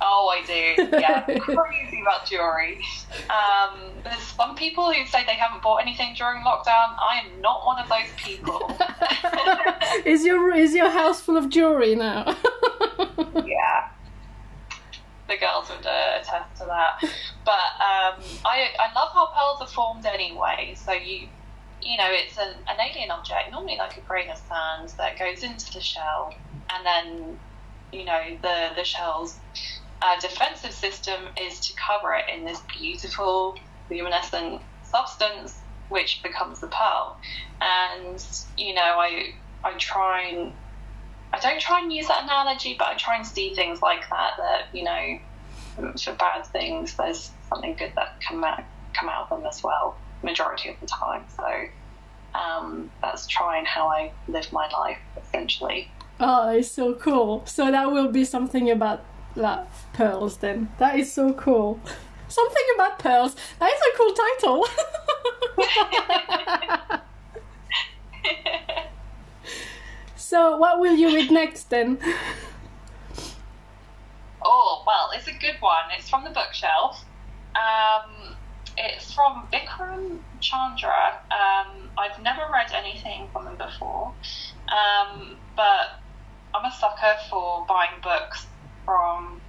Oh, 0.00 0.28
I 0.28 0.44
do. 0.46 0.96
Yeah, 0.98 1.22
crazy 1.40 2.00
about 2.00 2.26
jewelry. 2.26 2.80
Um, 3.28 3.78
there's 4.04 4.18
some 4.18 4.54
people 4.54 4.92
who 4.92 5.04
say 5.06 5.24
they 5.24 5.34
haven't 5.34 5.62
bought 5.62 5.78
anything 5.82 6.14
during 6.14 6.42
lockdown. 6.42 6.94
I 6.98 7.22
am 7.24 7.40
not 7.40 7.66
one 7.66 7.82
of 7.82 7.88
those 7.88 8.08
people. 8.16 8.76
is 10.04 10.24
your 10.24 10.54
is 10.54 10.74
your 10.74 10.90
house 10.90 11.20
full 11.20 11.36
of 11.36 11.48
jewelry 11.48 11.96
now? 11.96 12.24
yeah, 13.44 13.88
the 15.26 15.36
girls 15.36 15.68
would 15.68 15.86
uh, 15.86 16.18
attest 16.20 16.60
to 16.60 16.66
that. 16.66 17.00
But 17.44 17.68
um, 17.82 18.22
I 18.44 18.70
I 18.78 18.92
love 18.94 19.10
how 19.12 19.26
pearls 19.34 19.60
are 19.60 19.72
formed 19.72 20.06
anyway. 20.06 20.74
So 20.76 20.92
you 20.92 21.28
you 21.82 21.96
know 21.96 22.08
it's 22.08 22.38
an, 22.38 22.54
an 22.68 22.76
alien 22.80 23.10
object, 23.10 23.50
normally 23.50 23.76
like 23.76 23.96
a 23.96 24.00
grain 24.02 24.30
of 24.30 24.38
sand 24.38 24.90
that 24.98 25.18
goes 25.18 25.42
into 25.42 25.72
the 25.72 25.80
shell, 25.80 26.34
and 26.70 26.86
then 26.86 27.38
you 27.92 28.04
know 28.04 28.38
the 28.42 28.70
the 28.76 28.84
shell's 28.84 29.38
uh, 30.02 30.18
defensive 30.20 30.72
system 30.72 31.28
is 31.40 31.60
to 31.60 31.72
cover 31.74 32.14
it 32.14 32.24
in 32.32 32.44
this 32.44 32.60
beautiful 32.78 33.58
luminescent 33.90 34.62
substance 34.84 35.58
which 35.88 36.22
becomes 36.22 36.60
the 36.60 36.68
pearl. 36.68 37.16
And 37.60 38.24
you 38.56 38.74
know 38.74 38.80
i 38.82 39.32
i 39.64 39.72
try 39.78 40.28
and 40.28 40.52
i 41.32 41.38
don't 41.40 41.60
try 41.60 41.80
and 41.80 41.92
use 41.92 42.06
that 42.08 42.22
analogy 42.24 42.76
but 42.78 42.88
i 42.88 42.94
try 42.94 43.16
and 43.16 43.26
see 43.26 43.54
things 43.54 43.82
like 43.82 44.08
that 44.08 44.32
that 44.38 44.66
you 44.72 44.84
know 44.84 45.18
for 46.00 46.12
bad 46.14 46.46
things 46.46 46.94
there's 46.96 47.30
something 47.48 47.74
good 47.74 47.92
that 47.96 48.20
come 48.20 48.44
out 48.44 48.62
come 48.94 49.08
out 49.08 49.30
of 49.30 49.38
them 49.40 49.46
as 49.46 49.62
well 49.62 49.96
majority 50.22 50.68
of 50.68 50.80
the 50.80 50.86
time. 50.86 51.24
So 51.36 52.38
um, 52.38 52.90
that's 53.00 53.26
trying 53.26 53.64
how 53.64 53.88
i 53.88 54.12
live 54.28 54.52
my 54.52 54.68
life 54.68 54.98
essentially. 55.16 55.90
Oh, 56.20 56.50
it's 56.50 56.70
so 56.70 56.94
cool. 56.94 57.46
So 57.46 57.70
that 57.70 57.92
will 57.92 58.10
be 58.10 58.24
something 58.24 58.70
about 58.70 59.04
like, 59.38 59.66
pearls 59.92 60.38
then. 60.38 60.68
That 60.78 60.98
is 60.98 61.12
so 61.12 61.32
cool. 61.32 61.80
Something 62.28 62.64
about 62.74 62.98
pearls. 62.98 63.36
That 63.58 63.72
is 63.72 63.80
a 63.80 63.96
cool 63.96 64.12
title. 64.14 64.66
so 70.16 70.56
what 70.56 70.78
will 70.78 70.94
you 70.94 71.14
read 71.14 71.30
next 71.30 71.70
then? 71.70 71.98
Oh, 74.44 74.82
well, 74.86 75.10
it's 75.14 75.26
a 75.26 75.32
good 75.32 75.56
one. 75.60 75.90
It's 75.96 76.10
from 76.10 76.24
the 76.24 76.30
bookshelf. 76.30 77.04
Um, 77.56 78.36
it's 78.76 79.12
from 79.12 79.48
Vikram 79.52 80.18
Chandra. 80.40 81.18
Um, 81.30 81.90
I've 81.96 82.22
never 82.22 82.42
read 82.52 82.70
anything 82.72 83.28
from 83.32 83.46
him 83.46 83.56
before, 83.56 84.12
um, 84.68 85.36
but 85.56 86.00
I'm 86.54 86.64
a 86.64 86.72
sucker 86.72 87.16
for 87.28 87.66
buying 87.66 88.00
books 88.02 88.46
from 88.88 89.42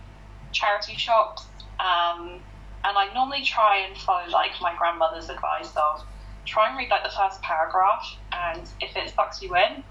charity 0.52 0.98
shops, 0.98 1.48
um, 1.80 2.44
and 2.84 2.98
I 2.98 3.08
normally 3.14 3.44
try 3.46 3.86
and 3.88 3.96
follow 3.98 4.28
like 4.30 4.52
my 4.60 4.76
grandmother's 4.78 5.30
advice 5.30 5.72
of 5.78 6.04
try 6.46 6.68
and 6.68 6.78
read 6.78 6.90
like 6.90 7.04
the 7.04 7.16
first 7.18 7.42
paragraph, 7.42 8.04
and 8.34 8.68
if 8.82 8.98
it 8.98 9.16
sucks 9.16 9.42
you 9.42 9.56
in, 9.56 9.82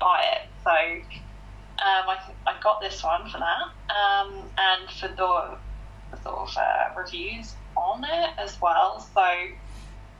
buy 0.00 0.24
it. 0.34 0.48
So 0.64 0.70
um, 0.70 2.04
I, 2.10 2.16
I 2.48 2.54
got 2.60 2.80
this 2.80 3.00
one 3.04 3.30
for 3.30 3.38
that, 3.38 3.94
um, 3.94 4.50
and 4.58 4.90
for 4.90 5.08
the, 5.08 5.58
sort 6.24 6.48
of 6.48 6.56
uh, 6.56 7.00
reviews 7.00 7.54
on 7.76 8.02
it 8.02 8.30
as 8.42 8.58
well. 8.60 8.98
So 8.98 9.22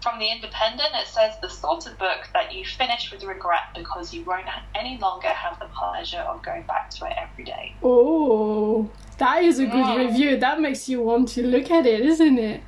from 0.02 0.18
the 0.18 0.30
Independent, 0.30 0.90
it 0.94 1.06
says 1.06 1.34
the 1.42 1.48
sort 1.48 1.86
of 1.86 1.98
book 1.98 2.28
that 2.32 2.54
you 2.54 2.64
finish 2.64 3.10
with 3.12 3.22
regret 3.24 3.64
because 3.74 4.14
you 4.14 4.24
won't 4.24 4.46
any 4.74 4.96
longer 4.98 5.28
have 5.28 5.58
the 5.58 5.66
pleasure 5.66 6.20
of 6.20 6.42
going 6.42 6.62
back 6.62 6.88
to 6.90 7.04
it 7.06 7.12
every 7.18 7.44
day. 7.44 7.74
Oh, 7.82 8.88
that 9.18 9.42
is 9.42 9.58
a 9.58 9.66
good 9.66 9.84
Mm. 9.84 10.08
review. 10.08 10.36
That 10.38 10.60
makes 10.60 10.88
you 10.88 11.02
want 11.02 11.28
to 11.30 11.46
look 11.46 11.70
at 11.70 11.84
it, 11.86 12.00
isn't 12.00 12.38
it? 12.38 12.62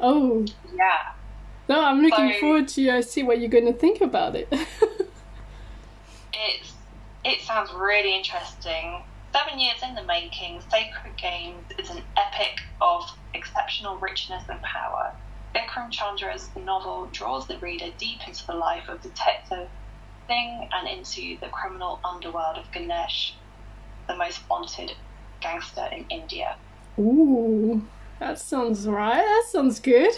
Oh, 0.00 0.46
Yeah. 0.74 1.12
no, 1.68 1.84
I'm 1.84 2.00
looking 2.02 2.32
So- 2.34 2.40
forward 2.40 2.68
to 2.68 2.88
uh, 2.90 3.02
see 3.02 3.22
what 3.22 3.38
you're 3.40 3.50
going 3.50 3.66
to 3.66 3.72
think 3.74 4.00
about 4.00 4.34
it. 4.36 4.48
It's 6.34 6.72
it 7.24 7.40
sounds 7.42 7.72
really 7.72 8.16
interesting. 8.16 9.04
Seven 9.32 9.60
years 9.60 9.82
in 9.82 9.94
the 9.94 10.02
making, 10.02 10.60
Sacred 10.70 11.16
Games 11.16 11.64
is 11.78 11.88
an 11.90 12.02
epic 12.16 12.60
of 12.80 13.04
exceptional 13.34 13.96
richness 13.96 14.42
and 14.48 14.60
power. 14.62 15.12
Vikram 15.54 15.90
Chandra's 15.90 16.48
novel 16.56 17.08
draws 17.12 17.46
the 17.46 17.58
reader 17.58 17.88
deep 17.98 18.26
into 18.26 18.46
the 18.46 18.54
life 18.54 18.88
of 18.88 19.02
Detective 19.02 19.68
Singh 20.26 20.68
and 20.72 20.88
into 20.88 21.38
the 21.40 21.48
criminal 21.48 22.00
underworld 22.04 22.56
of 22.56 22.70
Ganesh, 22.72 23.34
the 24.08 24.16
most 24.16 24.48
wanted 24.48 24.92
gangster 25.40 25.88
in 25.92 26.06
India. 26.10 26.56
Ooh, 26.98 27.82
that 28.18 28.38
sounds 28.38 28.86
right. 28.86 29.16
That 29.16 29.44
sounds 29.50 29.80
good. 29.80 30.12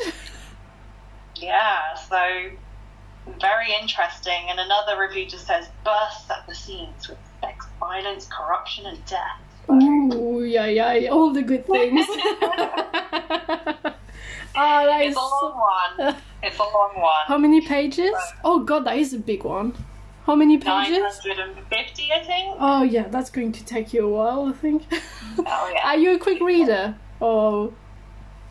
Yeah, 1.36 1.94
so 1.94 2.50
very 3.40 3.72
interesting. 3.80 4.46
And 4.48 4.60
another 4.60 5.00
review 5.00 5.26
just 5.26 5.46
says 5.46 5.66
bursts 5.84 6.30
at 6.30 6.46
the 6.46 6.54
seams 6.54 7.08
with 7.08 7.18
sex, 7.40 7.66
violence, 7.80 8.28
corruption, 8.30 8.86
and 8.86 9.04
death. 9.06 9.40
Ooh, 9.70 10.44
yeah, 10.44 10.66
yeah, 10.66 11.08
all 11.08 11.32
the 11.32 11.42
good 11.42 11.66
things. 11.66 12.06
Ah, 14.56 14.84
that 14.84 15.00
is 15.02 15.08
It's 15.08 15.16
a 15.16 15.20
so- 15.20 15.46
long 15.46 15.58
one. 15.98 16.16
It's 16.42 16.58
a 16.58 16.62
long 16.62 16.92
one. 17.00 17.24
How 17.26 17.38
many 17.38 17.60
pages? 17.62 18.14
Oh 18.44 18.60
god, 18.60 18.84
that 18.84 18.98
is 18.98 19.14
a 19.14 19.18
big 19.18 19.44
one. 19.44 19.72
How 20.26 20.34
many 20.34 20.58
pages? 20.58 20.98
950, 21.24 22.12
I 22.12 22.22
think. 22.24 22.56
Oh 22.60 22.82
yeah, 22.82 23.08
that's 23.08 23.30
going 23.30 23.52
to 23.52 23.64
take 23.64 23.92
you 23.94 24.06
a 24.06 24.10
while, 24.10 24.46
I 24.46 24.52
think. 24.52 24.82
Oh, 25.38 25.70
yeah. 25.74 25.88
Are 25.88 25.96
you 25.96 26.14
a 26.14 26.18
quick 26.18 26.40
reader? 26.40 26.94
Or 27.20 27.72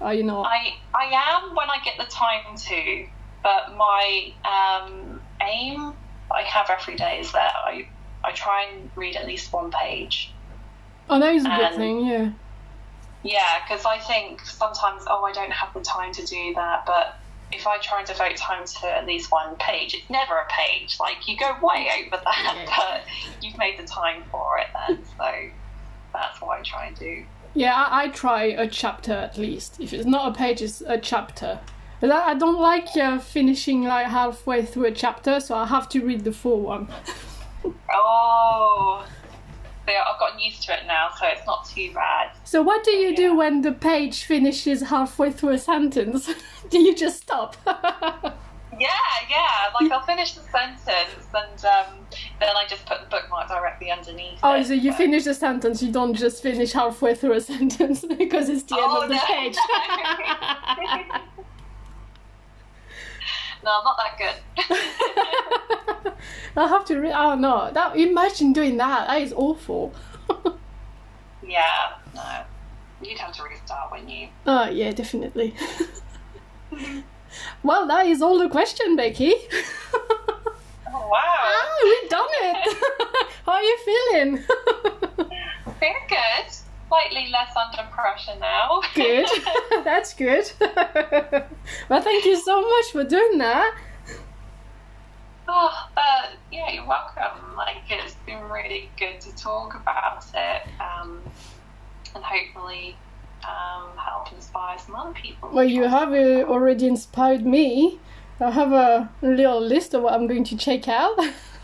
are 0.01 0.13
you 0.13 0.23
not? 0.23 0.45
I, 0.47 0.73
I 0.93 1.05
am 1.35 1.55
when 1.55 1.69
I 1.69 1.77
get 1.83 1.97
the 1.97 2.05
time 2.11 2.57
to, 2.57 3.05
but 3.43 3.75
my 3.77 4.33
um, 4.43 5.21
aim 5.41 5.93
I 6.31 6.41
have 6.41 6.69
every 6.69 6.95
day 6.95 7.19
is 7.19 7.31
that 7.31 7.53
I, 7.55 7.87
I 8.23 8.31
try 8.31 8.65
and 8.71 8.89
read 8.95 9.15
at 9.15 9.27
least 9.27 9.53
one 9.53 9.71
page. 9.71 10.31
Oh, 11.09 11.19
that 11.19 11.33
is 11.35 11.45
a 11.45 11.49
good 11.49 11.73
um, 11.73 11.75
thing, 11.75 12.05
yeah. 12.05 12.31
Yeah, 13.23 13.61
because 13.63 13.85
I 13.85 13.99
think 13.99 14.41
sometimes, 14.45 15.03
oh, 15.07 15.23
I 15.23 15.31
don't 15.31 15.51
have 15.51 15.73
the 15.73 15.81
time 15.81 16.11
to 16.13 16.25
do 16.25 16.53
that, 16.55 16.85
but 16.85 17.15
if 17.51 17.65
I 17.67 17.77
try 17.77 17.99
and 17.99 18.07
devote 18.07 18.35
time 18.35 18.65
to 18.65 18.87
at 18.87 19.05
least 19.05 19.31
one 19.31 19.55
page, 19.57 19.93
it's 19.93 20.09
never 20.09 20.33
a 20.37 20.45
page. 20.49 20.97
Like, 20.99 21.27
you 21.27 21.37
go 21.37 21.55
way 21.61 21.87
over 22.05 22.21
that, 22.23 22.55
Yeah. 22.57 22.65
but 22.75 23.43
you've 23.43 23.57
made 23.57 23.77
the 23.79 23.83
time 23.85 24.23
for 24.31 24.57
it 24.59 24.67
then, 24.87 24.99
so 25.17 25.31
that's 26.13 26.41
what 26.41 26.59
I 26.59 26.61
try 26.63 26.87
and 26.87 26.97
do. 26.97 27.23
Yeah, 27.53 27.73
I, 27.75 28.03
I 28.03 28.07
try 28.09 28.43
a 28.45 28.67
chapter 28.67 29.13
at 29.13 29.37
least. 29.37 29.79
If 29.79 29.93
it's 29.93 30.05
not 30.05 30.31
a 30.33 30.37
page, 30.37 30.61
it's 30.61 30.81
a 30.81 30.97
chapter. 30.97 31.59
But 32.01 32.11
I, 32.11 32.31
I 32.31 32.33
don't 32.33 32.59
like 32.59 32.87
uh, 32.97 33.19
finishing 33.19 33.83
like 33.83 34.07
halfway 34.07 34.65
through 34.65 34.85
a 34.85 34.91
chapter, 34.91 35.39
so 35.39 35.55
I 35.55 35.67
have 35.67 35.87
to 35.89 36.01
read 36.03 36.23
the 36.23 36.33
full 36.33 36.59
one. 36.61 36.89
Oh, 37.95 39.05
yeah, 39.87 40.03
I've 40.11 40.19
gotten 40.19 40.39
used 40.39 40.63
to 40.63 40.73
it 40.73 40.85
now, 40.87 41.09
so 41.19 41.25
it's 41.27 41.45
not 41.45 41.65
too 41.67 41.91
bad. 41.93 42.31
So 42.43 42.61
what 42.61 42.83
do 42.83 42.91
you 42.91 43.15
do 43.15 43.35
when 43.35 43.61
the 43.61 43.71
page 43.71 44.23
finishes 44.23 44.81
halfway 44.83 45.31
through 45.31 45.49
a 45.49 45.57
sentence? 45.57 46.29
do 46.69 46.79
you 46.79 46.95
just 46.95 47.21
stop? 47.21 47.55
Yeah, 48.79 48.87
yeah, 49.29 49.69
like 49.79 49.91
I'll 49.91 50.01
finish 50.01 50.33
the 50.33 50.41
sentence 50.41 51.27
and 51.31 51.63
um, 51.65 51.93
then 52.39 52.49
I 52.55 52.65
just 52.67 52.87
put 52.87 53.01
the 53.01 53.05
bookmark 53.05 53.47
directly 53.47 53.91
underneath. 53.91 54.39
oh, 54.41 54.55
it, 54.55 54.65
so 54.65 54.73
you 54.73 54.89
but- 54.89 54.97
finish 54.97 55.25
the 55.25 55.35
sentence, 55.35 55.83
you 55.83 55.91
don't 55.91 56.15
just 56.15 56.41
finish 56.41 56.71
halfway 56.73 57.13
through 57.13 57.33
a 57.33 57.41
sentence 57.53 58.03
because 58.17 58.49
it's 58.49 58.63
the 58.63 58.75
Oh, 58.79 59.01
end 59.01 59.03
of 59.03 59.09
the 59.09 59.15
no. 59.15 59.21
page. 59.27 59.55
No, 59.55 61.21
I'm 63.71 63.83
not 63.83 63.97
that 63.97 64.17
good. 64.17 66.13
I 66.55 66.67
have 66.67 66.85
to 66.85 66.99
read. 66.99 67.13
Oh 67.15 67.35
no! 67.35 67.71
That 67.73 67.97
imagine 67.97 68.53
doing 68.53 68.77
that. 68.77 69.07
That 69.07 69.21
is 69.21 69.33
awful. 69.33 69.93
yeah, 71.47 71.93
no. 72.13 72.43
You'd 73.01 73.19
have 73.19 73.33
to 73.33 73.43
restart 73.43 73.91
when 73.91 74.07
you. 74.07 74.29
Oh 74.45 74.69
yeah, 74.69 74.91
definitely. 74.91 75.55
well, 77.63 77.87
that 77.87 78.05
is 78.07 78.21
all 78.21 78.37
the 78.37 78.49
question, 78.49 78.95
Becky. 78.95 79.33
Oh, 80.95 81.07
wow. 81.07 81.19
ah, 81.19 81.79
we've 81.83 82.09
done 82.09 82.27
it. 82.29 82.77
How 83.45 83.53
are 83.53 83.63
you 83.63 83.77
feeling? 83.83 84.43
Very 85.79 85.95
good. 86.07 86.62
Slightly 86.93 87.31
less 87.31 87.55
under 87.55 87.89
pressure 87.91 88.39
now. 88.39 88.79
good. 88.93 89.25
That's 89.83 90.13
good. 90.13 90.51
well, 91.89 92.01
thank 92.03 92.23
you 92.25 92.37
so 92.37 92.61
much 92.61 92.91
for 92.91 93.03
doing 93.03 93.39
that. 93.39 93.75
Oh, 95.47 95.87
uh, 95.97 96.27
yeah, 96.51 96.71
you're 96.71 96.85
welcome. 96.87 97.55
Like, 97.57 97.77
it's 97.89 98.13
been 98.27 98.43
really 98.43 98.91
good 98.99 99.19
to 99.21 99.35
talk 99.35 99.73
about 99.73 100.23
it 100.35 100.61
um, 100.79 101.19
and 102.13 102.23
hopefully 102.23 102.95
um, 103.43 103.97
help 103.97 104.31
inspire 104.31 104.77
some 104.77 104.95
other 104.95 105.13
people. 105.13 105.49
Well, 105.51 105.65
you 105.67 105.87
have 105.87 106.13
uh, 106.13 106.43
already 106.47 106.85
inspired 106.85 107.43
me. 107.43 107.99
I 108.39 108.51
have 108.51 108.71
a 108.71 109.09
little 109.23 109.59
list 109.59 109.95
of 109.95 110.03
what 110.03 110.13
I'm 110.13 110.27
going 110.27 110.43
to 110.43 110.55
check 110.55 110.87
out. 110.87 111.17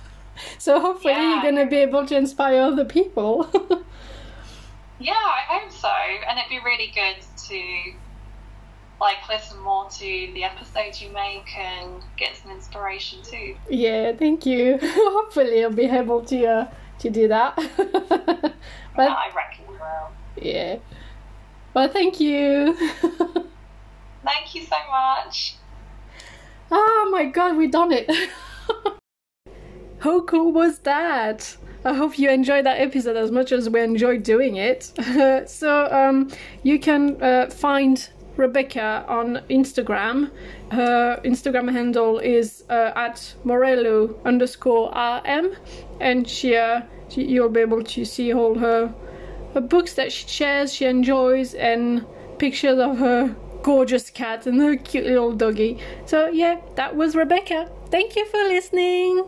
so 0.57 0.79
hopefully 0.79 1.13
Yeah. 1.13 1.33
you're 1.33 1.41
going 1.43 1.63
to 1.63 1.67
be 1.67 1.77
able 1.77 2.07
to 2.07 2.17
inspire 2.17 2.61
other 2.61 2.85
people. 2.85 3.47
Yeah, 4.99 5.13
I 5.13 5.43
hope 5.47 5.71
so. 5.71 5.87
And 6.27 6.37
it'd 6.37 6.49
be 6.49 6.59
really 6.59 6.91
good 6.93 7.23
to 7.47 7.93
like 8.99 9.17
listen 9.29 9.59
more 9.59 9.89
to 9.89 9.99
the 10.33 10.43
episodes 10.43 11.01
you 11.01 11.09
make 11.11 11.57
and 11.57 12.03
get 12.17 12.35
some 12.35 12.51
inspiration 12.51 13.19
too. 13.23 13.55
Yeah, 13.69 14.11
thank 14.13 14.45
you. 14.45 14.77
Hopefully, 14.81 15.63
I'll 15.63 15.71
be 15.71 15.85
able 15.85 16.21
to 16.25 16.45
uh, 16.45 16.71
to 16.99 17.09
do 17.09 17.27
that. 17.29 17.55
but 17.77 19.09
I 19.09 19.31
reckon 19.33 19.65
you 19.67 19.79
will. 19.79 20.11
yeah, 20.35 20.79
well, 21.73 21.87
thank 21.87 22.19
you. 22.19 22.75
Thank 24.21 24.53
you 24.53 24.63
so 24.63 24.75
much. 24.91 25.55
oh 26.69 27.09
my 27.09 27.23
god, 27.23 27.55
we 27.55 27.67
done 27.67 27.91
it! 27.93 28.11
How 29.99 30.21
cool 30.21 30.51
was 30.51 30.79
that? 30.79 31.55
I 31.85 31.93
hope 31.93 32.19
you 32.19 32.29
enjoyed 32.29 32.65
that 32.65 32.79
episode 32.79 33.15
as 33.15 33.31
much 33.31 33.51
as 33.51 33.69
we 33.69 33.81
enjoyed 33.81 34.23
doing 34.23 34.57
it. 34.57 34.91
so 35.49 35.87
um, 35.91 36.29
you 36.63 36.77
can 36.77 37.21
uh, 37.21 37.49
find 37.49 38.09
Rebecca 38.35 39.05
on 39.07 39.41
Instagram. 39.49 40.31
Her 40.71 41.19
Instagram 41.23 41.71
handle 41.71 42.19
is 42.19 42.63
uh, 42.69 42.91
at 42.95 43.33
Morello 43.43 44.19
underscore 44.25 44.91
RM, 44.91 45.55
and 45.99 46.27
she, 46.27 46.55
uh, 46.55 46.81
she, 47.09 47.23
you'll 47.23 47.49
be 47.49 47.61
able 47.61 47.83
to 47.83 48.05
see 48.05 48.33
all 48.33 48.55
her, 48.55 48.93
her 49.53 49.61
books 49.61 49.93
that 49.93 50.11
she 50.11 50.27
shares, 50.27 50.73
she 50.73 50.85
enjoys, 50.85 51.53
and 51.53 52.05
pictures 52.39 52.79
of 52.79 52.97
her 52.97 53.35
gorgeous 53.63 54.09
cat 54.09 54.47
and 54.47 54.59
her 54.61 54.75
cute 54.75 55.05
little 55.05 55.33
doggy. 55.33 55.77
So 56.05 56.27
yeah, 56.27 56.59
that 56.75 56.95
was 56.95 57.15
Rebecca. 57.15 57.69
Thank 57.89 58.15
you 58.15 58.25
for 58.25 58.37
listening. 58.37 59.25